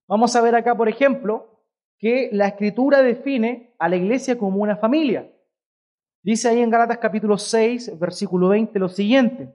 [0.07, 1.61] Vamos a ver acá, por ejemplo,
[1.97, 5.31] que la escritura define a la iglesia como una familia.
[6.21, 9.53] Dice ahí en Galatas capítulo 6, versículo 20 lo siguiente.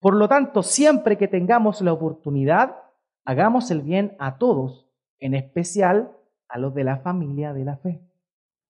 [0.00, 2.76] Por lo tanto, siempre que tengamos la oportunidad,
[3.24, 6.16] hagamos el bien a todos, en especial
[6.48, 8.00] a los de la familia de la fe.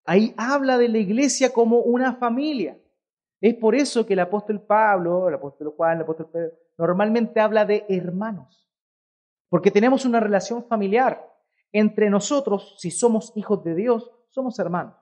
[0.05, 2.80] Ahí habla de la iglesia como una familia.
[3.41, 7.65] Es por eso que el apóstol Pablo, el apóstol Juan, el apóstol Pedro, normalmente habla
[7.65, 8.69] de hermanos.
[9.49, 11.27] Porque tenemos una relación familiar.
[11.73, 14.95] Entre nosotros, si somos hijos de Dios, somos hermanos.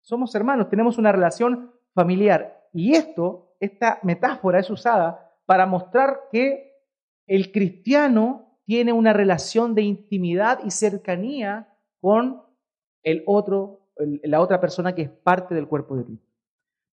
[0.00, 2.68] Somos hermanos, tenemos una relación familiar.
[2.72, 6.72] Y esto, esta metáfora es usada para mostrar que
[7.26, 12.42] el cristiano tiene una relación de intimidad y cercanía con
[13.02, 13.88] el otro,
[14.22, 16.23] la otra persona que es parte del cuerpo de Cristo.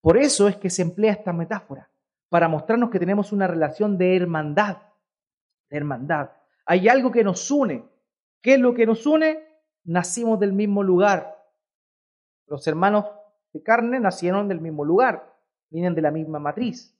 [0.02, 1.90] Por eso es que se emplea esta metáfora,
[2.30, 4.78] para mostrarnos que tenemos una relación de hermandad.
[5.70, 6.32] De hermandad.
[6.66, 7.88] Hay algo que nos une.
[8.42, 9.48] ¿Qué es lo que nos une?
[9.84, 11.38] Nacimos del mismo lugar.
[12.48, 13.06] Los hermanos
[13.54, 15.36] de carne nacieron del mismo lugar,
[15.70, 16.98] vienen de la misma matriz.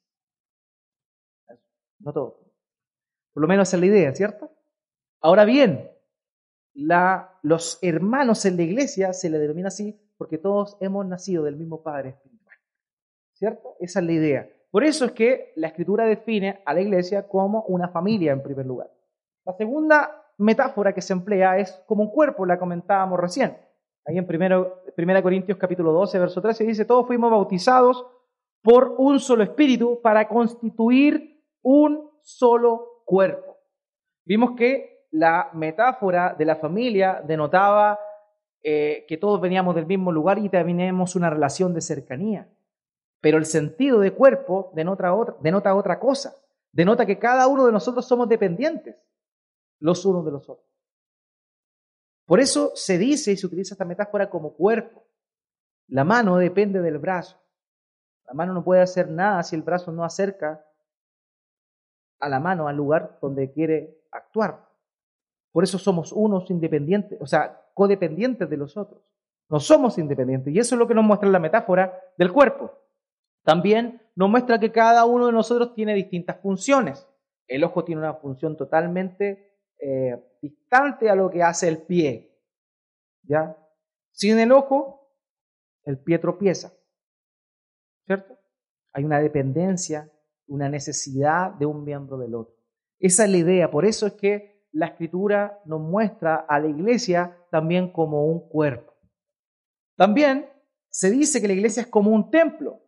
[2.00, 2.36] No todos.
[3.34, 4.52] Por lo menos esa es la idea, ¿cierto?
[5.22, 5.90] Ahora bien,
[6.74, 11.56] la, los hermanos en la iglesia se le denomina así porque todos hemos nacido del
[11.56, 12.41] mismo Padre Espíritu.
[13.42, 13.76] ¿Cierto?
[13.80, 14.50] Esa es la idea.
[14.70, 18.68] Por eso es que la escritura define a la iglesia como una familia en primer
[18.68, 18.92] lugar.
[19.48, 23.58] La segunda metáfora que se emplea es como un cuerpo, la comentábamos recién.
[24.06, 28.06] Ahí en 1 Corintios capítulo 12, verso 13 dice, todos fuimos bautizados
[28.62, 33.58] por un solo espíritu para constituir un solo cuerpo.
[34.24, 37.98] Vimos que la metáfora de la familia denotaba
[38.62, 42.48] eh, que todos veníamos del mismo lugar y teníamos una relación de cercanía.
[43.22, 46.36] Pero el sentido de cuerpo denota otra, cosa.
[46.72, 48.96] Denota que cada uno de nosotros somos dependientes
[49.80, 50.68] los unos de los otros.
[52.26, 55.04] Por eso se dice y se utiliza esta metáfora como cuerpo.
[55.88, 57.40] La mano depende del brazo.
[58.26, 60.66] La mano no puede hacer nada si el brazo no acerca
[62.20, 64.68] a la mano al lugar donde quiere actuar.
[65.52, 69.02] Por eso somos unos independientes, o sea, codependientes de los otros.
[69.50, 70.54] No somos independientes.
[70.54, 72.81] Y eso es lo que nos muestra la metáfora del cuerpo.
[73.44, 77.08] También nos muestra que cada uno de nosotros tiene distintas funciones.
[77.48, 82.40] El ojo tiene una función totalmente eh, distante a lo que hace el pie.
[83.24, 83.58] ¿Ya?
[84.12, 85.12] Sin el ojo,
[85.84, 86.74] el pie tropieza.
[88.06, 88.38] ¿Cierto?
[88.94, 90.12] Hay una dependencia,
[90.48, 92.56] una necesidad de un miembro del otro.
[93.00, 93.72] Esa es la idea.
[93.72, 98.94] Por eso es que la escritura nos muestra a la iglesia también como un cuerpo.
[99.98, 100.50] También
[100.90, 102.82] se dice que la iglesia es como un templo.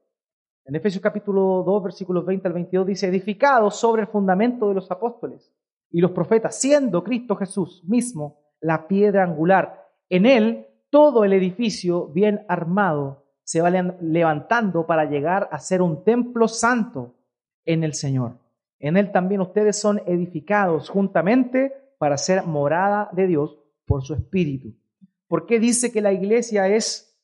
[0.66, 4.90] En Efesios capítulo 2, versículos 20 al 22 dice, edificado sobre el fundamento de los
[4.90, 5.52] apóstoles
[5.92, 9.90] y los profetas, siendo Cristo Jesús mismo la piedra angular.
[10.10, 16.06] En él todo el edificio bien armado se va levantando para llegar a ser un
[16.06, 17.16] templo santo
[17.66, 18.38] en el Señor.
[18.80, 24.74] En él también ustedes son edificados juntamente para ser morada de Dios por su Espíritu.
[25.28, 27.20] ¿Por qué dice que la iglesia es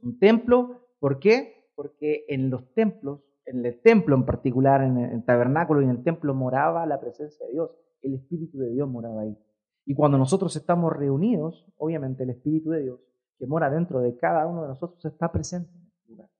[0.00, 0.88] un templo?
[1.00, 1.61] ¿Por qué?
[1.82, 6.02] Porque en los templos en el templo en particular, en el tabernáculo y en el
[6.02, 7.70] templo moraba la presencia de Dios,
[8.02, 9.36] el Espíritu de Dios moraba ahí.
[9.84, 13.00] Y cuando nosotros estamos reunidos, obviamente el Espíritu de Dios
[13.38, 16.30] que mora dentro de cada uno de nosotros está presente en este lugar.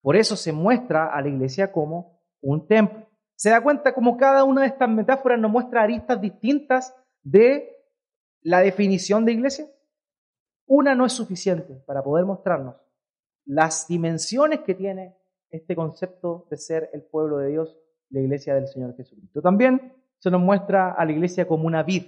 [0.00, 3.06] Por eso se muestra a la iglesia como un templo.
[3.34, 7.68] ¿Se da cuenta cómo cada una de estas metáforas nos muestra aristas distintas de
[8.40, 9.66] la definición de iglesia?
[10.66, 12.76] Una no es suficiente para poder mostrarnos
[13.46, 15.16] las dimensiones que tiene
[15.50, 17.78] este concepto de ser el pueblo de Dios,
[18.10, 19.40] la iglesia del Señor Jesucristo.
[19.40, 22.04] También se nos muestra a la iglesia como una vid.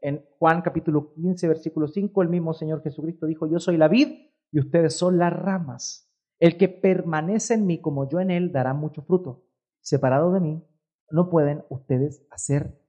[0.00, 4.30] En Juan capítulo 15, versículo 5, el mismo Señor Jesucristo dijo, yo soy la vid
[4.50, 6.10] y ustedes son las ramas.
[6.38, 9.44] El que permanece en mí como yo en él dará mucho fruto.
[9.80, 10.64] Separado de mí,
[11.10, 12.80] no pueden ustedes hacer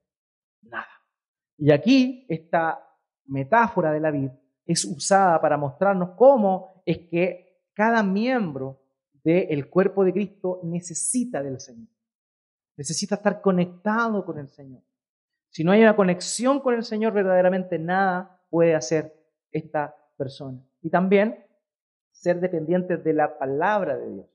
[0.62, 0.88] nada.
[1.58, 2.88] Y aquí esta
[3.26, 4.30] metáfora de la vid
[4.66, 8.82] es usada para mostrarnos cómo es que cada miembro
[9.24, 11.88] del cuerpo de Cristo necesita del Señor.
[12.78, 14.82] Necesita estar conectado con el Señor.
[15.50, 19.14] Si no hay una conexión con el Señor, verdaderamente nada puede hacer
[19.52, 20.60] esta persona.
[20.82, 21.46] Y también
[22.12, 24.28] ser dependientes de la palabra de Dios.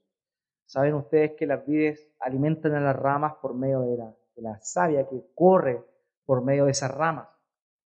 [0.66, 4.60] Saben ustedes que las vides alimentan a las ramas por medio de la, de la
[4.60, 5.84] savia que corre
[6.24, 7.28] por medio de esas ramas.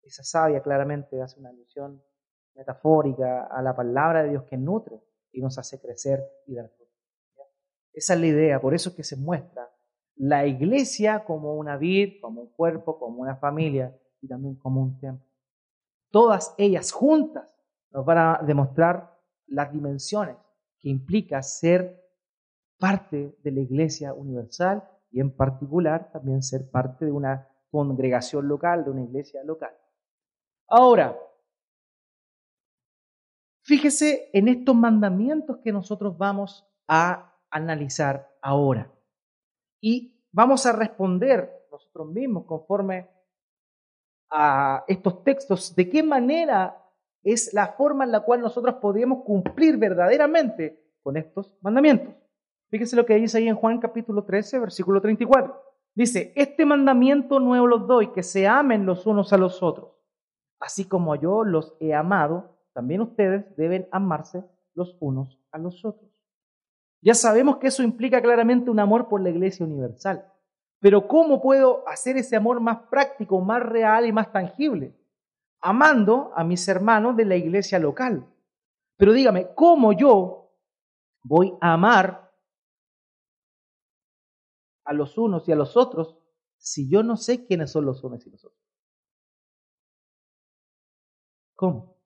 [0.04, 2.02] Esa savia claramente hace una alusión
[2.56, 6.70] metafórica a la palabra de Dios que nutre y nos hace crecer y dar
[7.94, 9.70] esa es la idea, por eso es que se muestra
[10.16, 15.00] la iglesia como una vid, como un cuerpo, como una familia y también como un
[15.00, 15.26] templo.
[16.10, 17.48] Todas ellas juntas
[17.92, 20.38] nos van a demostrar las dimensiones
[20.80, 22.02] que implica ser
[22.78, 28.86] parte de la iglesia universal y en particular también ser parte de una congregación local,
[28.86, 29.76] de una iglesia local.
[30.68, 31.18] Ahora,
[33.72, 38.92] fíjese en estos mandamientos que nosotros vamos a analizar ahora.
[39.80, 43.08] Y vamos a responder nosotros mismos conforme
[44.30, 46.84] a estos textos de qué manera
[47.24, 52.14] es la forma en la cual nosotros podemos cumplir verdaderamente con estos mandamientos.
[52.72, 55.64] Fíjese lo que dice ahí en Juan capítulo 13, versículo 34.
[55.96, 59.92] Dice, este mandamiento nuevo los doy, que se amen los unos a los otros.
[60.60, 66.10] Así como yo los he amado, también ustedes deben amarse los unos a los otros.
[67.02, 70.32] Ya sabemos que eso implica claramente un amor por la iglesia universal.
[70.80, 74.96] Pero ¿cómo puedo hacer ese amor más práctico, más real y más tangible?
[75.62, 78.28] Amando a mis hermanos de la iglesia local.
[78.98, 80.52] Pero dígame, ¿cómo yo
[81.24, 82.32] voy a amar
[84.86, 86.18] a los unos y a los otros
[86.58, 88.62] si yo no sé quiénes son los unos y los otros?
[91.56, 92.01] ¿Cómo?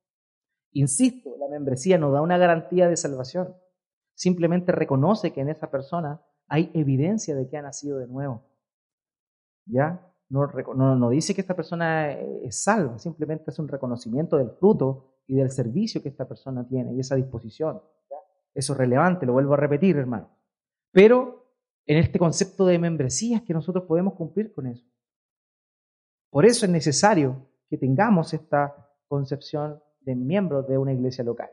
[0.75, 3.55] Insisto, la membresía no da una garantía de salvación
[4.15, 8.43] simplemente reconoce que en esa persona hay evidencia de que ha nacido de nuevo.
[9.65, 10.11] ¿Ya?
[10.29, 10.47] No,
[10.95, 15.51] no, dice que esta persona es salva, simplemente es un reconocimiento del fruto y del
[15.51, 17.81] servicio que esta persona tiene y esa disposición.
[18.53, 20.29] Eso es relevante, lo vuelvo a repetir, hermano.
[20.91, 21.51] Pero
[21.85, 24.85] en este concepto de membresía es que nosotros podemos cumplir con eso.
[26.29, 31.49] Por eso es necesario que tengamos esta concepción de miembros de una iglesia local.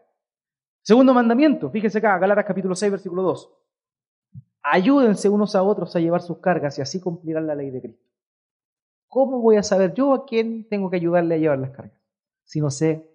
[0.82, 3.52] Segundo mandamiento, fíjese acá, Galatas capítulo 6, versículo 2.
[4.62, 8.06] Ayúdense unos a otros a llevar sus cargas y así cumplirán la ley de Cristo.
[9.08, 12.00] ¿Cómo voy a saber yo a quién tengo que ayudarle a llevar las cargas?
[12.44, 13.10] Si no sé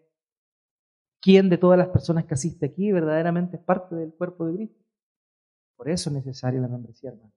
[1.22, 4.84] quién de todas las personas que asiste aquí verdaderamente es parte del cuerpo de Cristo.
[5.76, 7.32] Por eso es necesaria la membresía, hermano.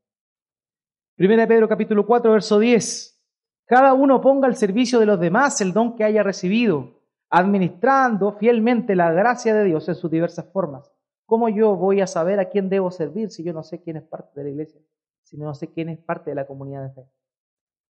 [1.16, 3.20] Primera de Pedro capítulo 4, verso 10.
[3.66, 6.99] Cada uno ponga al servicio de los demás el don que haya recibido,
[7.30, 10.92] administrando fielmente la gracia de Dios en sus diversas formas.
[11.26, 14.02] ¿Cómo yo voy a saber a quién debo servir si yo no sé quién es
[14.02, 14.80] parte de la iglesia?
[15.22, 17.08] Si no sé quién es parte de la comunidad de fe.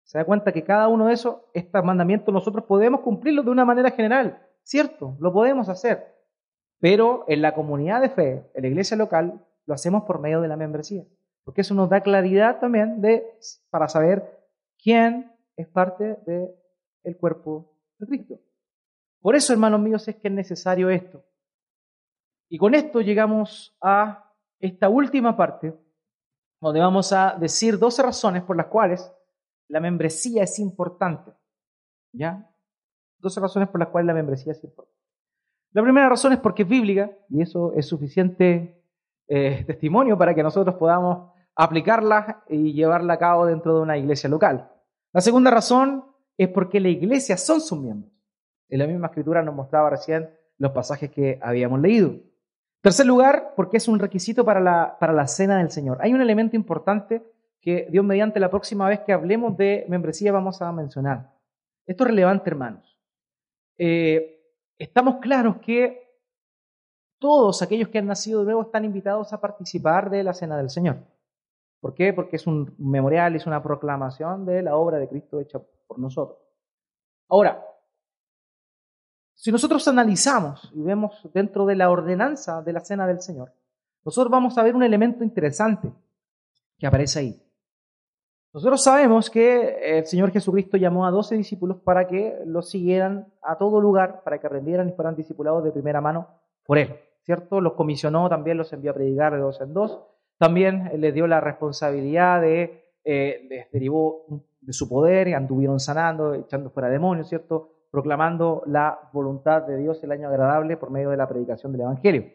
[0.04, 3.63] Se da cuenta que cada uno de esos, estos mandamientos, nosotros podemos cumplirlos de una
[3.63, 5.15] manera general, ¿cierto?
[5.19, 6.17] Lo podemos hacer.
[6.80, 10.47] Pero en la comunidad de fe, en la iglesia local, lo hacemos por medio de
[10.47, 11.06] la membresía.
[11.45, 13.23] Porque eso nos da claridad también de,
[13.69, 14.38] para saber
[14.82, 18.39] quién es parte del cuerpo de Cristo.
[19.21, 21.23] Por eso, hermanos míos, es que es necesario esto.
[22.49, 25.77] Y con esto llegamos a esta última parte,
[26.62, 29.12] donde vamos a decir 12 razones por las cuales
[29.67, 31.32] la membresía es importante.
[32.12, 32.49] ¿Ya?
[33.19, 34.97] 12 razones por las cuales la membresía es importante.
[35.71, 38.84] La primera razón es porque es bíblica, y eso es suficiente
[39.27, 44.29] eh, testimonio para que nosotros podamos aplicarla y llevarla a cabo dentro de una iglesia
[44.29, 44.71] local.
[45.13, 46.05] La segunda razón
[46.38, 48.12] es porque la iglesia son sus miembros.
[48.69, 52.13] En la misma escritura nos mostraba recién los pasajes que habíamos leído.
[52.82, 55.97] Tercer lugar, porque es un requisito para la, para la cena del Señor.
[56.01, 57.23] Hay un elemento importante
[57.60, 61.34] que Dios mediante la próxima vez que hablemos de membresía vamos a mencionar.
[61.86, 62.97] Esto es relevante, hermanos.
[63.77, 64.45] Eh,
[64.77, 66.08] estamos claros que
[67.19, 70.69] todos aquellos que han nacido de nuevo están invitados a participar de la cena del
[70.69, 70.97] Señor.
[71.82, 72.13] ¿Por qué?
[72.13, 76.39] Porque es un memorial, es una proclamación de la obra de Cristo hecha por nosotros.
[77.27, 77.65] Ahora,
[79.39, 83.54] si nosotros analizamos y vemos dentro de la ordenanza de la cena del Señor,
[84.04, 85.93] nosotros vamos a ver un elemento interesante
[86.78, 87.41] que aparece ahí.
[88.54, 93.58] Nosotros sabemos que el Señor Jesucristo llamó a doce discípulos para que los siguieran a
[93.58, 96.28] todo lugar, para que aprendieran y fueran discipulados de primera mano
[96.65, 97.62] por Él, ¿cierto?
[97.62, 100.02] Los comisionó, también los envió a predicar de dos en dos,
[100.38, 104.25] también les dio la responsabilidad de, eh, les derivó
[104.60, 107.78] de su poder y anduvieron sanando, echando fuera demonios, ¿cierto?
[107.91, 112.32] Proclamando la voluntad de Dios el año agradable por medio de la predicación del Evangelio.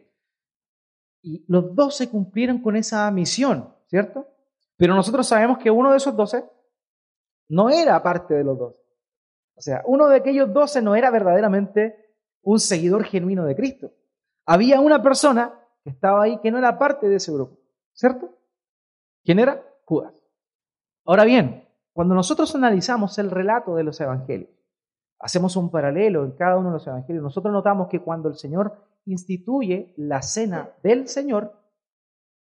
[1.23, 4.27] Y los doce cumplieron con esa misión, ¿cierto?
[4.77, 6.45] Pero nosotros sabemos que uno de esos doce
[7.49, 8.81] no era parte de los doce.
[9.57, 13.93] O sea, uno de aquellos doce no era verdaderamente un seguidor genuino de Cristo.
[14.47, 17.59] Había una persona que estaba ahí que no era parte de ese grupo.
[17.93, 18.37] ¿Cierto?
[19.25, 19.64] ¿Quién era?
[19.85, 20.14] Judas.
[21.05, 24.51] Ahora bien, cuando nosotros analizamos el relato de los evangelios,
[25.24, 28.76] hacemos un paralelo en cada uno de los evangelios, nosotros notamos que cuando el Señor
[29.06, 31.58] instituye la cena del Señor,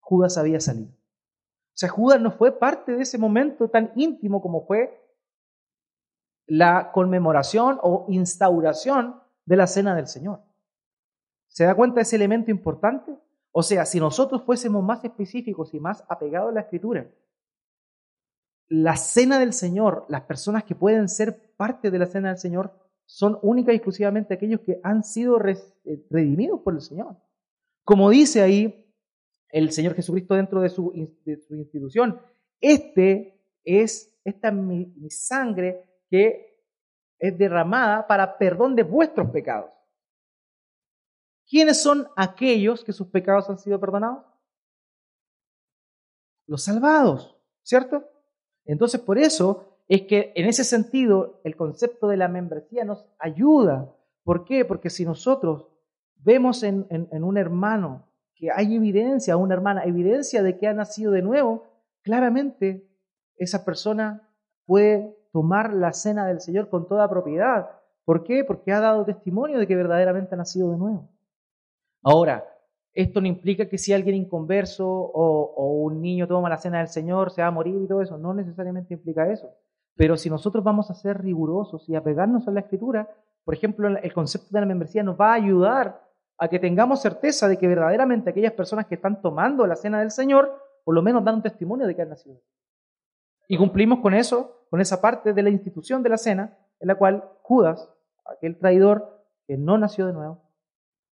[0.02, 0.90] Judas había salido.
[0.92, 5.02] O sea, Judas no fue parte de ese momento tan íntimo como fue
[6.46, 9.16] la conmemoración o instauración
[9.46, 10.42] de la cena del Señor.
[11.48, 13.18] ¿Se da cuenta de ese elemento importante?
[13.54, 17.08] O sea, si nosotros fuésemos más específicos y más apegados a la escritura,
[18.74, 22.74] la cena del Señor, las personas que pueden ser parte de la cena del Señor,
[23.06, 27.16] son única y exclusivamente aquellos que han sido eh, redimidos por el Señor.
[27.84, 28.92] Como dice ahí
[29.50, 30.92] el Señor Jesucristo dentro de su,
[31.52, 32.20] institución,
[32.60, 36.58] este es, esta mi sangre que
[37.20, 39.70] es derramada para perdón de vuestros pecados.
[41.48, 44.26] ¿Quiénes son aquellos que sus pecados han sido perdonados?
[46.48, 48.10] Los salvados, ¿cierto?
[48.66, 53.94] Entonces, por eso es que en ese sentido el concepto de la membresía nos ayuda.
[54.24, 54.66] ¿Por qué?
[54.66, 55.68] Porque si nosotros
[56.16, 61.22] vemos en, un hermano que hay evidencia, una hermana, evidencia de que ha nacido de
[61.22, 61.66] nuevo,
[62.02, 62.90] claramente
[63.36, 64.30] esa persona
[64.66, 67.70] puede tomar la cena del Señor con toda propiedad.
[68.06, 68.44] ¿Por qué?
[68.44, 71.10] Porque ha dado testimonio de que verdaderamente ha nacido de nuevo.
[72.02, 72.46] Ahora,
[72.94, 77.32] esto no implica que si alguien inconverso o, un niño toma la cena del Señor
[77.32, 78.18] se va a morir y todo eso.
[78.18, 79.50] No necesariamente implica eso.
[79.96, 83.10] Pero si nosotros vamos a ser rigurosos y a pegarnos a la escritura,
[83.44, 86.02] por ejemplo, el concepto de la membresía nos va a ayudar
[86.38, 90.12] a que tengamos certeza de que verdaderamente aquellas personas que están tomando la cena del
[90.12, 90.52] Señor,
[90.84, 92.40] por lo menos dan un testimonio de que han nacido.
[93.48, 96.96] Y cumplimos con eso, con esa parte de la institución de la cena, en la
[96.96, 97.92] cual Judas,
[98.26, 100.42] aquel traidor, que no nació de nuevo,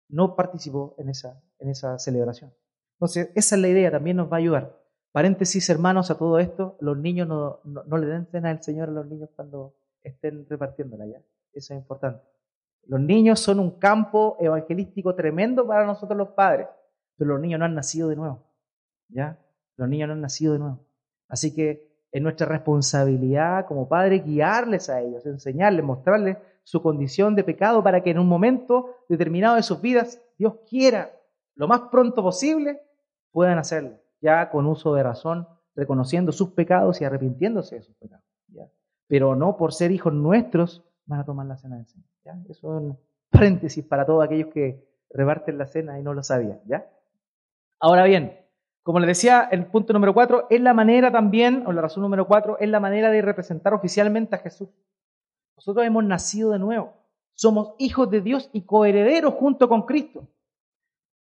[0.08, 2.52] no participó en esa, en esa celebración.
[2.94, 4.80] Entonces, esa es la idea, también nos va a ayudar.
[5.12, 8.92] Paréntesis, hermanos, a todo esto, los niños no, no, le den cena al Señor a
[8.92, 11.22] los niños cuando estén repartiéndola ya.
[11.52, 12.22] Eso es importante.
[12.84, 16.68] Los niños son un campo evangelístico tremendo para nosotros los padres,
[17.16, 18.44] pero los niños no han nacido de nuevo.
[19.08, 19.38] ¿Ya?
[19.76, 20.86] Los niños no han nacido de nuevo.
[21.28, 26.36] Así que es nuestra responsabilidad como padres guiarles a ellos, enseñarles, mostrarles
[26.66, 31.12] su condición de pecado para que en un momento determinado de sus vidas, Dios quiera,
[31.54, 32.82] lo más pronto posible,
[33.30, 35.46] puedan hacerlo, ya con uso de razón,
[35.76, 38.24] reconociendo sus pecados y arrepintiéndose de sus pecados.
[38.48, 38.68] ¿ya?
[39.06, 42.08] Pero no por ser hijos nuestros van a tomar la cena del Señor.
[42.24, 42.36] ¿ya?
[42.48, 42.98] Eso es un
[43.30, 46.60] paréntesis para todos aquellos que reparten la cena y no lo sabían.
[46.66, 46.90] ¿ya?
[47.78, 48.40] Ahora bien,
[48.82, 52.26] como les decía, el punto número cuatro es la manera también, o la razón número
[52.26, 54.68] cuatro, es la manera de representar oficialmente a Jesús.
[55.56, 56.92] Nosotros hemos nacido de nuevo.
[57.34, 60.28] Somos hijos de Dios y coherederos junto con Cristo.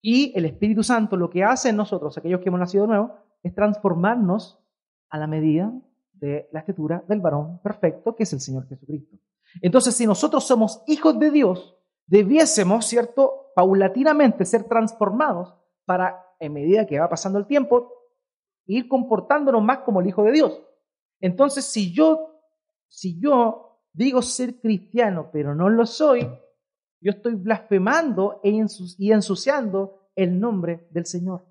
[0.00, 3.16] Y el Espíritu Santo lo que hace en nosotros, aquellos que hemos nacido de nuevo,
[3.42, 4.58] es transformarnos
[5.08, 5.72] a la medida
[6.12, 9.16] de la escritura del varón perfecto, que es el Señor Jesucristo.
[9.60, 11.76] Entonces, si nosotros somos hijos de Dios,
[12.06, 15.54] debiésemos, ¿cierto?, paulatinamente ser transformados
[15.84, 17.92] para en medida que va pasando el tiempo,
[18.66, 20.62] ir comportándonos más como el Hijo de Dios.
[21.20, 22.40] Entonces, si yo,
[22.88, 26.22] si yo digo ser cristiano, pero no lo soy,
[27.00, 31.44] yo estoy blasfemando e y ensuciando el nombre del Señor.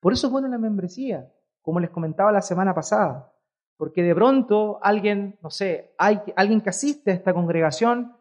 [0.00, 1.32] Por eso es bueno la membresía,
[1.62, 3.32] como les comentaba la semana pasada,
[3.76, 8.16] porque de pronto alguien, no sé, hay, alguien que asiste a esta congregación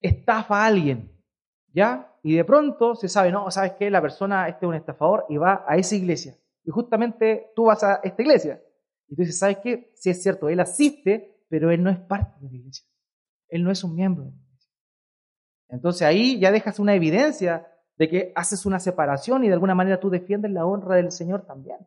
[0.00, 1.10] estafa a alguien,
[1.72, 2.10] ¿ya?
[2.22, 5.36] y de pronto se sabe, no, sabes que la persona, este es un estafador y
[5.36, 6.36] va a esa iglesia.
[6.64, 8.62] Y justamente tú vas a esta iglesia.
[9.08, 9.90] Y tú dices, ¿sabes qué?
[9.94, 12.86] Sí es cierto, él asiste, pero él no es parte de la iglesia.
[13.48, 14.70] Él no es un miembro de la iglesia.
[15.68, 17.66] Entonces ahí ya dejas una evidencia
[17.98, 21.42] de que haces una separación y de alguna manera tú defiendes la honra del Señor
[21.42, 21.78] también.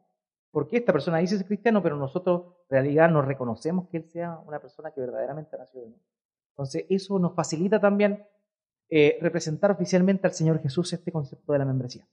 [0.51, 4.37] Porque esta persona dice es cristiano, pero nosotros en realidad no reconocemos que él sea
[4.45, 6.03] una persona que verdaderamente nació de nuevo.
[6.49, 8.27] Entonces eso nos facilita también
[8.89, 12.05] eh, representar oficialmente al Señor Jesús este concepto de la membresía.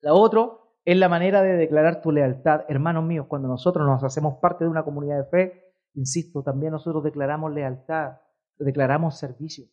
[0.00, 0.50] La otra
[0.84, 2.66] es la manera de declarar tu lealtad.
[2.68, 5.67] Hermanos míos, cuando nosotros nos hacemos parte de una comunidad de fe,
[5.98, 8.18] insisto, también nosotros declaramos lealtad,
[8.58, 9.66] declaramos servicio.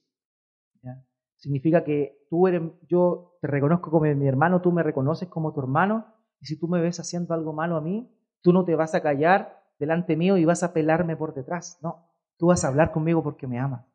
[1.37, 5.59] Significa que tú eres, yo te reconozco como mi hermano, tú me reconoces como tu
[5.59, 6.05] hermano,
[6.41, 8.11] y si tú me ves haciendo algo malo a mí,
[8.41, 11.77] tú no te vas a callar delante mío y vas a pelarme por detrás.
[11.81, 13.85] No, tú vas a hablar conmigo porque me amas.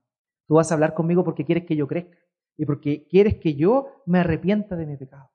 [0.46, 2.18] Tú vas a hablar conmigo porque quieres que yo crezca
[2.56, 5.30] y porque quieres que yo me arrepienta de mi pecado.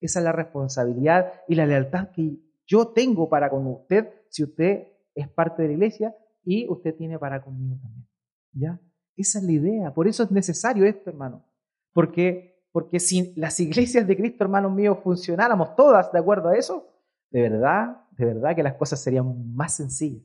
[0.00, 4.88] Esa es la responsabilidad y la lealtad que yo tengo para con usted si usted
[5.14, 6.16] es parte de la iglesia
[6.46, 8.08] y usted tiene para conmigo también.
[8.52, 8.80] ¿Ya?
[9.14, 9.92] Esa es la idea.
[9.92, 11.44] Por eso es necesario esto, hermano.
[11.92, 16.88] Porque, porque si las iglesias de Cristo, hermanos míos, funcionáramos todas de acuerdo a eso,
[17.30, 20.24] de verdad, de verdad que las cosas serían más sencillas.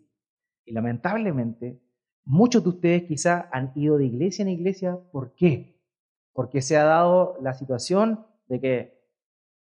[0.63, 1.82] Y lamentablemente,
[2.24, 4.99] Muchos de ustedes quizá han ido de iglesia en iglesia.
[5.11, 5.82] ¿Por qué?
[6.34, 9.01] Porque se ha dado la situación de que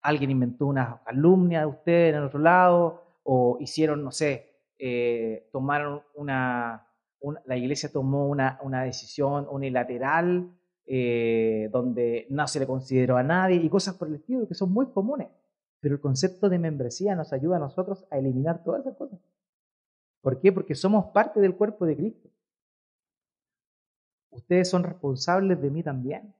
[0.01, 4.52] alguien inventó una calumnia de usted en el otro lado o hicieron, no sé,
[4.85, 6.89] eh, tomaron una,
[7.45, 10.51] la iglesia tomó una, una decisión unilateral
[10.85, 14.73] eh, donde no se le consideró a nadie y cosas por el estilo que son
[14.73, 15.29] muy comunes.
[15.79, 19.21] Pero el concepto de membresía nos ayuda a nosotros a eliminar todas esas cosas.
[20.19, 20.51] ¿Por qué?
[20.51, 22.29] Porque somos parte del cuerpo de Cristo.
[24.31, 26.35] Ustedes son responsables de mí también.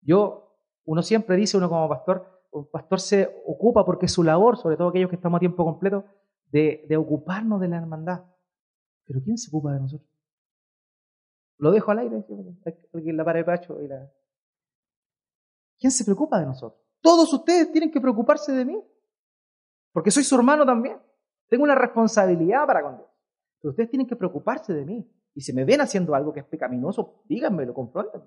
[0.00, 4.56] Yo, uno siempre dice, uno como pastor, un pastor se ocupa porque es su labor,
[4.56, 6.04] sobre todo aquellos que estamos a tiempo completo,
[6.50, 8.24] de, de ocuparnos de la hermandad.
[9.04, 10.08] Pero ¿quién se ocupa de nosotros?
[11.58, 12.24] Lo dejo al aire,
[12.92, 14.10] la para pacho y la...
[15.78, 16.80] ¿Quién se preocupa de nosotros?
[17.00, 18.82] Todos ustedes tienen que preocuparse de mí,
[19.92, 20.98] porque soy su hermano también.
[21.48, 23.08] Tengo una responsabilidad para con Dios.
[23.60, 25.10] Pero ustedes tienen que preocuparse de mí.
[25.34, 28.26] Y si me ven haciendo algo que es pecaminoso, díganmelo, confrontenme.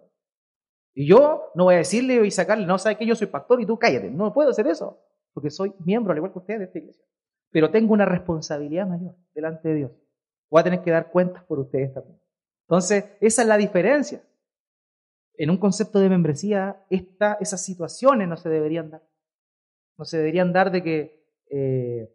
[0.93, 3.65] Y yo no voy a decirle y sacarle, no, sabes que yo soy pastor y
[3.65, 4.09] tú cállate.
[4.09, 4.99] No puedo hacer eso,
[5.33, 7.05] porque soy miembro, al igual que ustedes, de esta iglesia.
[7.51, 9.91] Pero tengo una responsabilidad mayor delante de Dios.
[10.49, 12.19] Voy a tener que dar cuentas por ustedes también.
[12.63, 14.23] Entonces, esa es la diferencia.
[15.35, 19.03] En un concepto de membresía, esta, esas situaciones no se deberían dar.
[19.97, 22.09] No se deberían dar de que eh,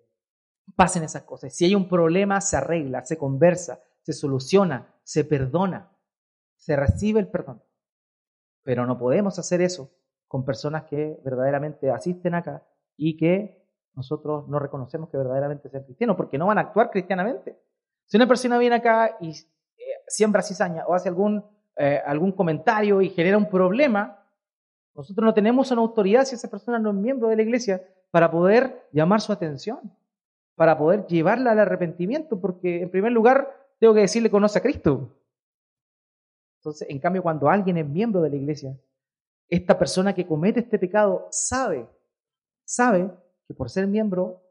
[0.75, 1.55] pasen esas cosas.
[1.55, 5.97] Si hay un problema, se arregla, se conversa, se soluciona, se perdona,
[6.57, 7.63] se recibe el perdón.
[8.63, 9.93] Pero no podemos hacer eso
[10.27, 12.67] con personas que verdaderamente asisten acá
[12.97, 13.66] y que
[13.97, 17.59] nosotros no reconocemos que verdaderamente sean cristianos, porque no van a actuar cristianamente.
[18.05, 19.35] Si una persona viene acá y eh,
[20.07, 21.43] siembra cizaña o hace algún,
[21.77, 24.23] eh, algún comentario y genera un problema,
[24.95, 28.31] nosotros no tenemos una autoridad si esa persona no es miembro de la iglesia para
[28.31, 29.81] poder llamar su atención,
[30.55, 35.11] para poder llevarla al arrepentimiento, porque en primer lugar tengo que decirle conoce a Cristo.
[36.61, 38.77] Entonces, en cambio, cuando alguien es miembro de la iglesia,
[39.49, 41.89] esta persona que comete este pecado sabe,
[42.65, 43.11] sabe
[43.47, 44.43] que por ser miembro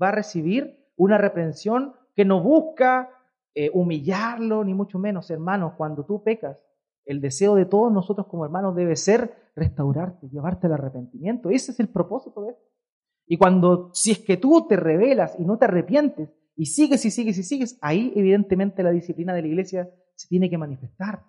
[0.00, 3.10] va a recibir una reprensión que no busca
[3.54, 6.58] eh, humillarlo, ni mucho menos, hermanos, cuando tú pecas,
[7.04, 11.50] el deseo de todos nosotros como hermanos debe ser restaurarte, llevarte al arrepentimiento.
[11.50, 12.64] Ese es el propósito de esto.
[13.26, 17.10] Y cuando, si es que tú te rebelas y no te arrepientes, y sigues y
[17.10, 21.24] sigues y sigues, ahí evidentemente la disciplina de la iglesia se tiene que manifestar.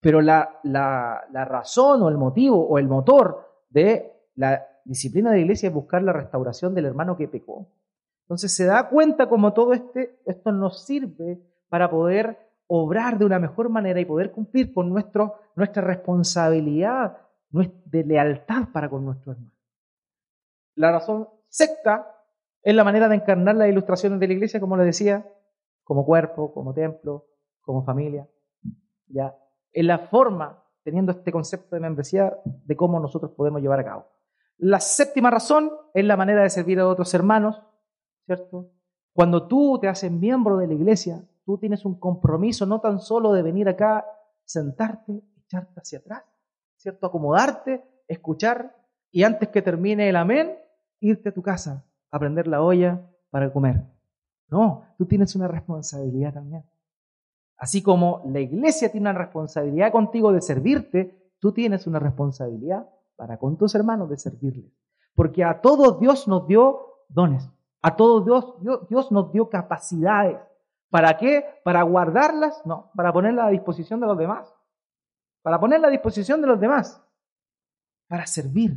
[0.00, 5.36] Pero la, la, la razón o el motivo o el motor de la disciplina de
[5.36, 7.68] la iglesia es buscar la restauración del hermano que pecó.
[8.22, 13.38] Entonces se da cuenta como todo este, esto nos sirve para poder obrar de una
[13.38, 17.18] mejor manera y poder cumplir con nuestro, nuestra responsabilidad
[17.50, 19.52] de lealtad para con nuestro hermano.
[20.74, 22.12] La razón secta
[22.62, 25.26] es la manera de encarnar las ilustraciones de la iglesia, como les decía,
[25.84, 27.26] como cuerpo, como templo,
[27.60, 28.28] como familia.
[29.06, 29.36] ¿ya?
[29.72, 34.15] Es la forma, teniendo este concepto de membresía, de cómo nosotros podemos llevar a cabo.
[34.58, 37.62] La séptima razón es la manera de servir a otros hermanos,
[38.24, 38.70] ¿cierto?
[39.12, 43.32] Cuando tú te haces miembro de la iglesia, tú tienes un compromiso no tan solo
[43.32, 44.04] de venir acá,
[44.44, 46.24] sentarte, echarte hacia atrás,
[46.76, 47.06] ¿cierto?
[47.06, 48.76] Acomodarte, escuchar
[49.10, 50.56] y antes que termine el amén,
[51.00, 53.00] irte a tu casa, a prender la olla
[53.30, 53.82] para comer.
[54.48, 56.64] No, tú tienes una responsabilidad también.
[57.58, 63.38] Así como la iglesia tiene una responsabilidad contigo de servirte, tú tienes una responsabilidad para
[63.38, 64.72] con tus hermanos de servirles.
[65.14, 67.50] Porque a todos Dios nos dio dones.
[67.82, 70.38] A todos Dios, Dios, nos dio capacidades.
[70.90, 71.44] ¿Para qué?
[71.64, 72.62] ¿Para guardarlas?
[72.64, 74.52] No, para ponerlas a disposición de los demás.
[75.42, 77.02] Para ponerlas a disposición de los demás.
[78.08, 78.76] Para servir.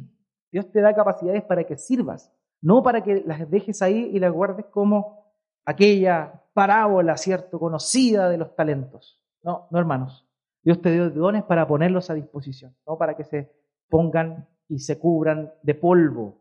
[0.52, 4.32] Dios te da capacidades para que sirvas, no para que las dejes ahí y las
[4.32, 5.32] guardes como
[5.66, 9.22] aquella parábola, ¿cierto?, conocida de los talentos.
[9.44, 10.28] No, no, hermanos.
[10.64, 13.59] Dios te dio dones para ponerlos a disposición, no para que se
[13.90, 16.38] pongan y se cubran de polvo.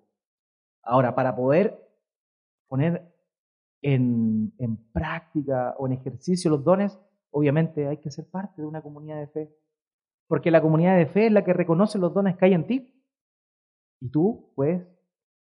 [0.83, 1.83] Ahora, para poder
[2.69, 3.13] poner
[3.83, 4.53] en,
[4.93, 6.99] práctica o en ejercicio los dones,
[7.31, 9.57] obviamente hay que ser parte de una comunidad de fe.
[10.27, 12.95] Porque la comunidad de fe es la que reconoce los dones que hay en ti.
[14.01, 14.87] Y tú puedes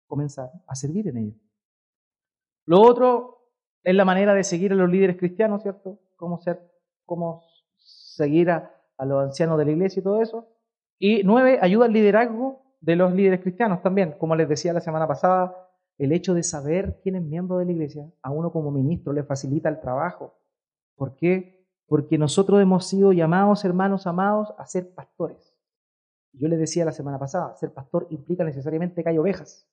[0.06, 1.40] comenzar a servir en ellos.
[2.64, 3.50] Lo otro
[3.84, 6.00] es la manera de seguir a los líderes cristianos, ¿cierto?
[6.16, 6.70] Cómo, ser,
[7.04, 7.42] cómo
[7.76, 10.51] seguir a, a los ancianos de la iglesia y todo eso.
[11.04, 14.14] Y nueve, ayuda al liderazgo de los líderes cristianos también.
[14.20, 15.52] Como les decía la semana pasada,
[15.98, 19.24] el hecho de saber quién es miembro de la iglesia a uno como ministro le
[19.24, 20.38] facilita el trabajo.
[20.94, 21.66] ¿Por qué?
[21.88, 25.58] Porque nosotros hemos sido llamados, hermanos amados, a ser pastores.
[26.34, 29.68] Yo les decía la semana pasada, ser pastor implica necesariamente que hay ovejas.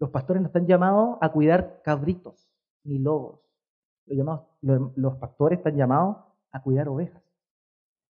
[0.00, 2.50] Los pastores no están llamados a cuidar cabritos
[2.82, 3.42] ni lobos.
[4.06, 6.16] Los, los pastores están llamados
[6.50, 7.22] a cuidar ovejas.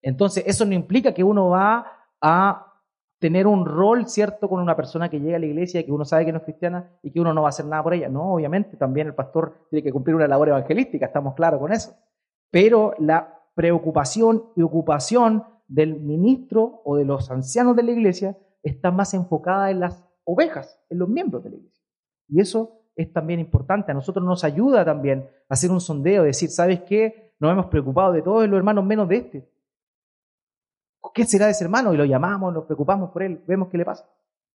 [0.01, 2.81] Entonces, eso no implica que uno va a
[3.19, 6.07] tener un rol cierto con una persona que llega a la iglesia y que uno
[6.07, 8.09] sabe que no es cristiana y que uno no va a hacer nada por ella.
[8.09, 11.95] No, obviamente también el pastor tiene que cumplir una labor evangelística, estamos claros con eso.
[12.51, 18.91] Pero la preocupación y ocupación del ministro o de los ancianos de la iglesia está
[18.91, 21.85] más enfocada en las ovejas, en los miembros de la iglesia.
[22.29, 23.93] Y eso es también importante.
[23.93, 27.35] A nosotros nos ayuda también a hacer un sondeo, decir, ¿sabes qué?
[27.39, 29.54] Nos hemos preocupado de todos los hermanos menos de este.
[31.15, 31.95] ¿Qué será de ese hermano?
[31.95, 34.11] Y lo llamamos, nos preocupamos por él, vemos qué le pasa.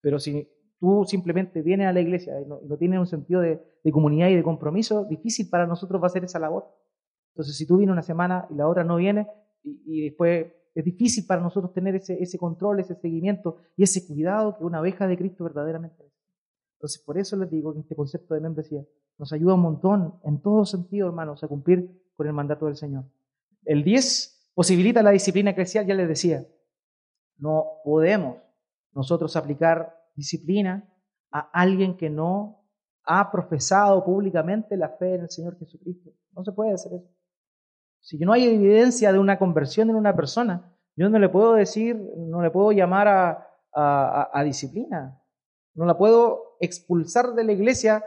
[0.02, 0.50] Pero si
[0.80, 4.44] tú simplemente vienes a la iglesia y no, tienes un sentido de, comunidad y de
[4.44, 6.66] compromiso, difícil para nosotros va a ser esa labor.
[7.34, 9.28] Entonces, si tú vienes una semana y la otra no viene,
[9.64, 14.58] y, después es difícil para nosotros tener ese, ese, control, ese seguimiento y ese cuidado
[14.58, 16.14] que una abeja de Cristo verdaderamente es.
[16.78, 18.86] Entonces, por eso les digo que este concepto de membresía
[19.18, 23.06] nos ayuda un montón, en todo sentido, hermanos, a cumplir con el mandato del Señor.
[23.64, 26.46] El 10 posibilita la disciplina eclesial, ya les decía,
[27.38, 28.38] no podemos
[28.94, 30.90] nosotros aplicar disciplina
[31.32, 32.64] a alguien que no
[33.04, 36.12] ha profesado públicamente la fe en el Señor Jesucristo.
[36.32, 37.12] No se puede hacer eso.
[38.00, 42.02] Si no hay evidencia de una conversión en una persona, yo no le puedo decir,
[42.18, 45.22] no le puedo llamar a, a disciplina,
[45.74, 48.04] no la puedo expulsar de la iglesia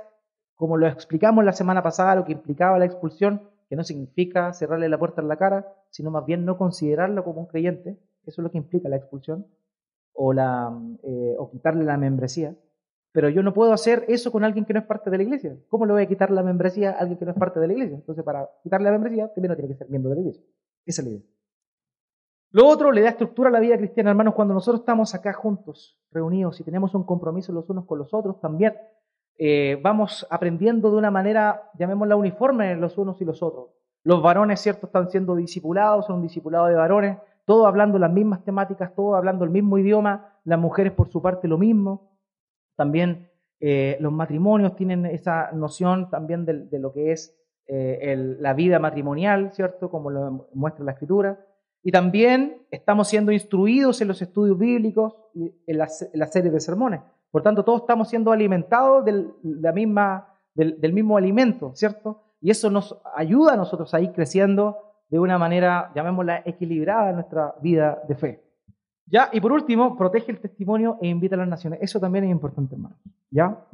[0.59, 4.89] como lo explicamos la semana pasada, lo que implicaba la expulsión, que no significa cerrarle
[4.89, 8.45] la puerta en la cara, sino más bien no considerarlo como un creyente, eso es
[8.45, 9.47] lo que implica la expulsión,
[10.13, 12.57] o, la, eh, quitarle la membresía.
[13.13, 15.57] Pero yo no puedo hacer eso con alguien que no es parte de la iglesia.
[15.69, 17.73] ¿Cómo le voy a quitar la membresía a alguien que no es parte de la
[17.73, 17.97] iglesia?
[17.97, 20.45] Entonces, para quitarle la membresía, primero tiene que ser miembro de la iglesia.
[20.85, 21.23] Esa es la idea.
[22.51, 26.01] Lo otro le da estructura a la vida cristiana, hermanos, cuando nosotros estamos acá juntos,
[26.11, 28.75] reunidos y tenemos un compromiso los unos con los otros, también
[29.39, 33.71] eh, vamos aprendiendo de una manera, llamémosla uniforme, los unos y los otros.
[34.03, 38.45] Los varones, ¿cierto?, están siendo discipulados, son un discipulado de varones, todos hablando las mismas
[38.45, 42.19] temáticas, todos hablando el mismo idioma, las mujeres por su parte lo mismo.
[42.77, 43.31] También
[43.61, 47.35] eh, los matrimonios tienen esa noción también de, lo que es
[47.67, 51.39] eh, la vida matrimonial, ¿cierto?, como lo muestra la escritura.
[51.83, 55.87] Y también estamos siendo instruidos en los estudios bíblicos y en la,
[56.27, 57.01] serie de sermones.
[57.31, 62.23] Por tanto, todos estamos siendo alimentados del, la misma, del, mismo alimento, ¿cierto?
[62.41, 67.17] Y eso nos ayuda a nosotros a ir creciendo de una manera, llamémosla, equilibrada en
[67.17, 68.45] nuestra vida de fe.
[69.07, 69.31] ¿Ya?
[69.33, 71.81] Y por último, protege el testimonio e invita a las naciones.
[71.83, 72.97] Eso también es importante, hermano.
[73.31, 73.65] ¿Ya?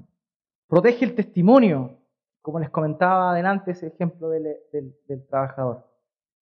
[0.69, 1.99] Protege el testimonio,
[2.41, 5.95] como les comentaba adelante ese ejemplo del, del trabajador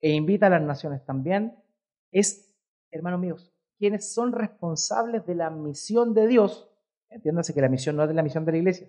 [0.02, 1.56] e invita a las naciones también,
[2.10, 2.52] es,
[2.90, 6.68] hermanos míos, quienes son responsables de la misión de Dios.
[7.14, 8.88] Entiéndase que la misión no es de la misión de la iglesia.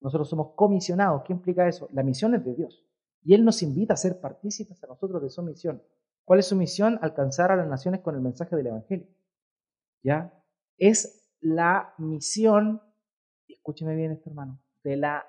[0.00, 1.22] Nosotros somos comisionados.
[1.24, 1.88] ¿Qué implica eso?
[1.92, 2.84] La misión es de Dios.
[3.22, 5.82] Y Él nos invita a ser partícipes a nosotros de su misión.
[6.24, 6.98] ¿Cuál es su misión?
[7.02, 9.06] Alcanzar a las naciones con el mensaje del Evangelio.
[10.02, 10.42] ¿Ya?
[10.76, 12.82] Es la misión,
[13.48, 15.24] escúcheme bien esto hermano, de la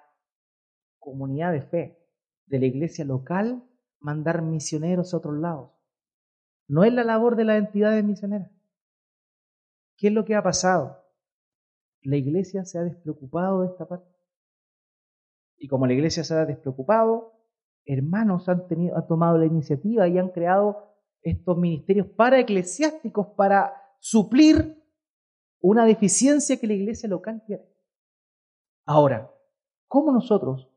[1.00, 2.00] comunidad de fe,
[2.46, 3.64] de la iglesia local
[4.00, 5.72] mandar misioneros a otros lados.
[6.68, 8.52] No es la labor de las entidades misioneras.
[9.98, 11.05] ¿Qué es lo que ha pasado?
[12.06, 14.08] La iglesia se ha despreocupado de esta parte.
[15.58, 17.34] Y como la iglesia se ha despreocupado,
[17.84, 20.94] hermanos han, tenido, tomado la iniciativa y han creado
[21.24, 24.84] estos ministerios para eclesiásticos para suplir
[25.60, 27.66] una deficiencia que la iglesia local tiene.
[28.86, 29.32] Ahora,
[29.88, 30.70] ¿cómo nosotros,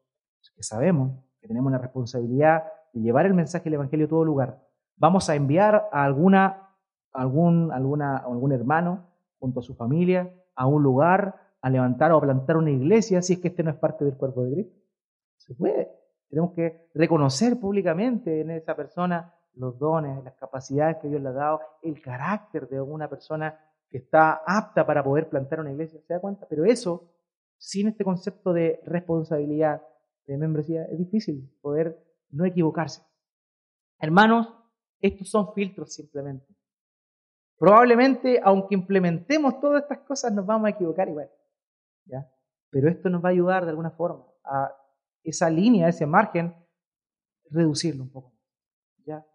[0.57, 2.65] que sabemos que tenemos una responsabilidad
[2.95, 4.67] de llevar el mensaje del Evangelio a todo lugar,
[4.97, 6.75] vamos a enviar a alguna,
[7.13, 12.21] algún, alguna, algún hermano junto a su familia a un lugar a levantar o a
[12.21, 14.77] plantar una iglesia si es que este no es parte del cuerpo de Cristo.
[15.37, 15.89] Se puede.
[16.29, 21.33] Tenemos que reconocer públicamente en esa persona los dones, las capacidades que Dios le ha
[21.33, 23.57] dado, el carácter de una persona
[23.89, 26.47] que está apta para poder plantar una iglesia, ¿se da cuenta?
[26.51, 27.09] Pero eso,
[27.57, 29.81] sin este concepto de responsabilidad,
[30.27, 33.03] de membresía, es difícil poder no equivocarse.
[34.01, 34.53] Hermanos,
[35.01, 36.58] estos son filtros simplemente.
[37.59, 41.31] Probablemente, aunque implementemos todas estas cosas, nos vamos a equivocar igual.
[42.05, 42.31] ¿ya?
[42.71, 44.73] Pero esto nos va a ayudar de alguna forma a
[45.25, 46.55] esa línea, ese margen,
[47.51, 48.33] reducirlo un poco.
[49.05, 49.27] ¿ya?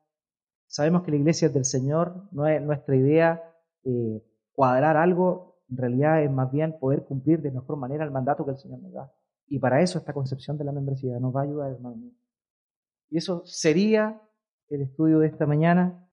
[0.67, 3.43] Sabemos que la iglesia es del Señor, no es nuestra idea
[3.83, 8.45] eh, cuadrar algo, en realidad es más bien poder cumplir de mejor manera el mandato
[8.45, 9.11] que el Señor nos da.
[9.47, 12.11] Y para eso esta concepción de la membresía nos va a ayudar, hermano.
[13.09, 14.21] Y eso sería
[14.69, 16.07] el estudio de esta mañana.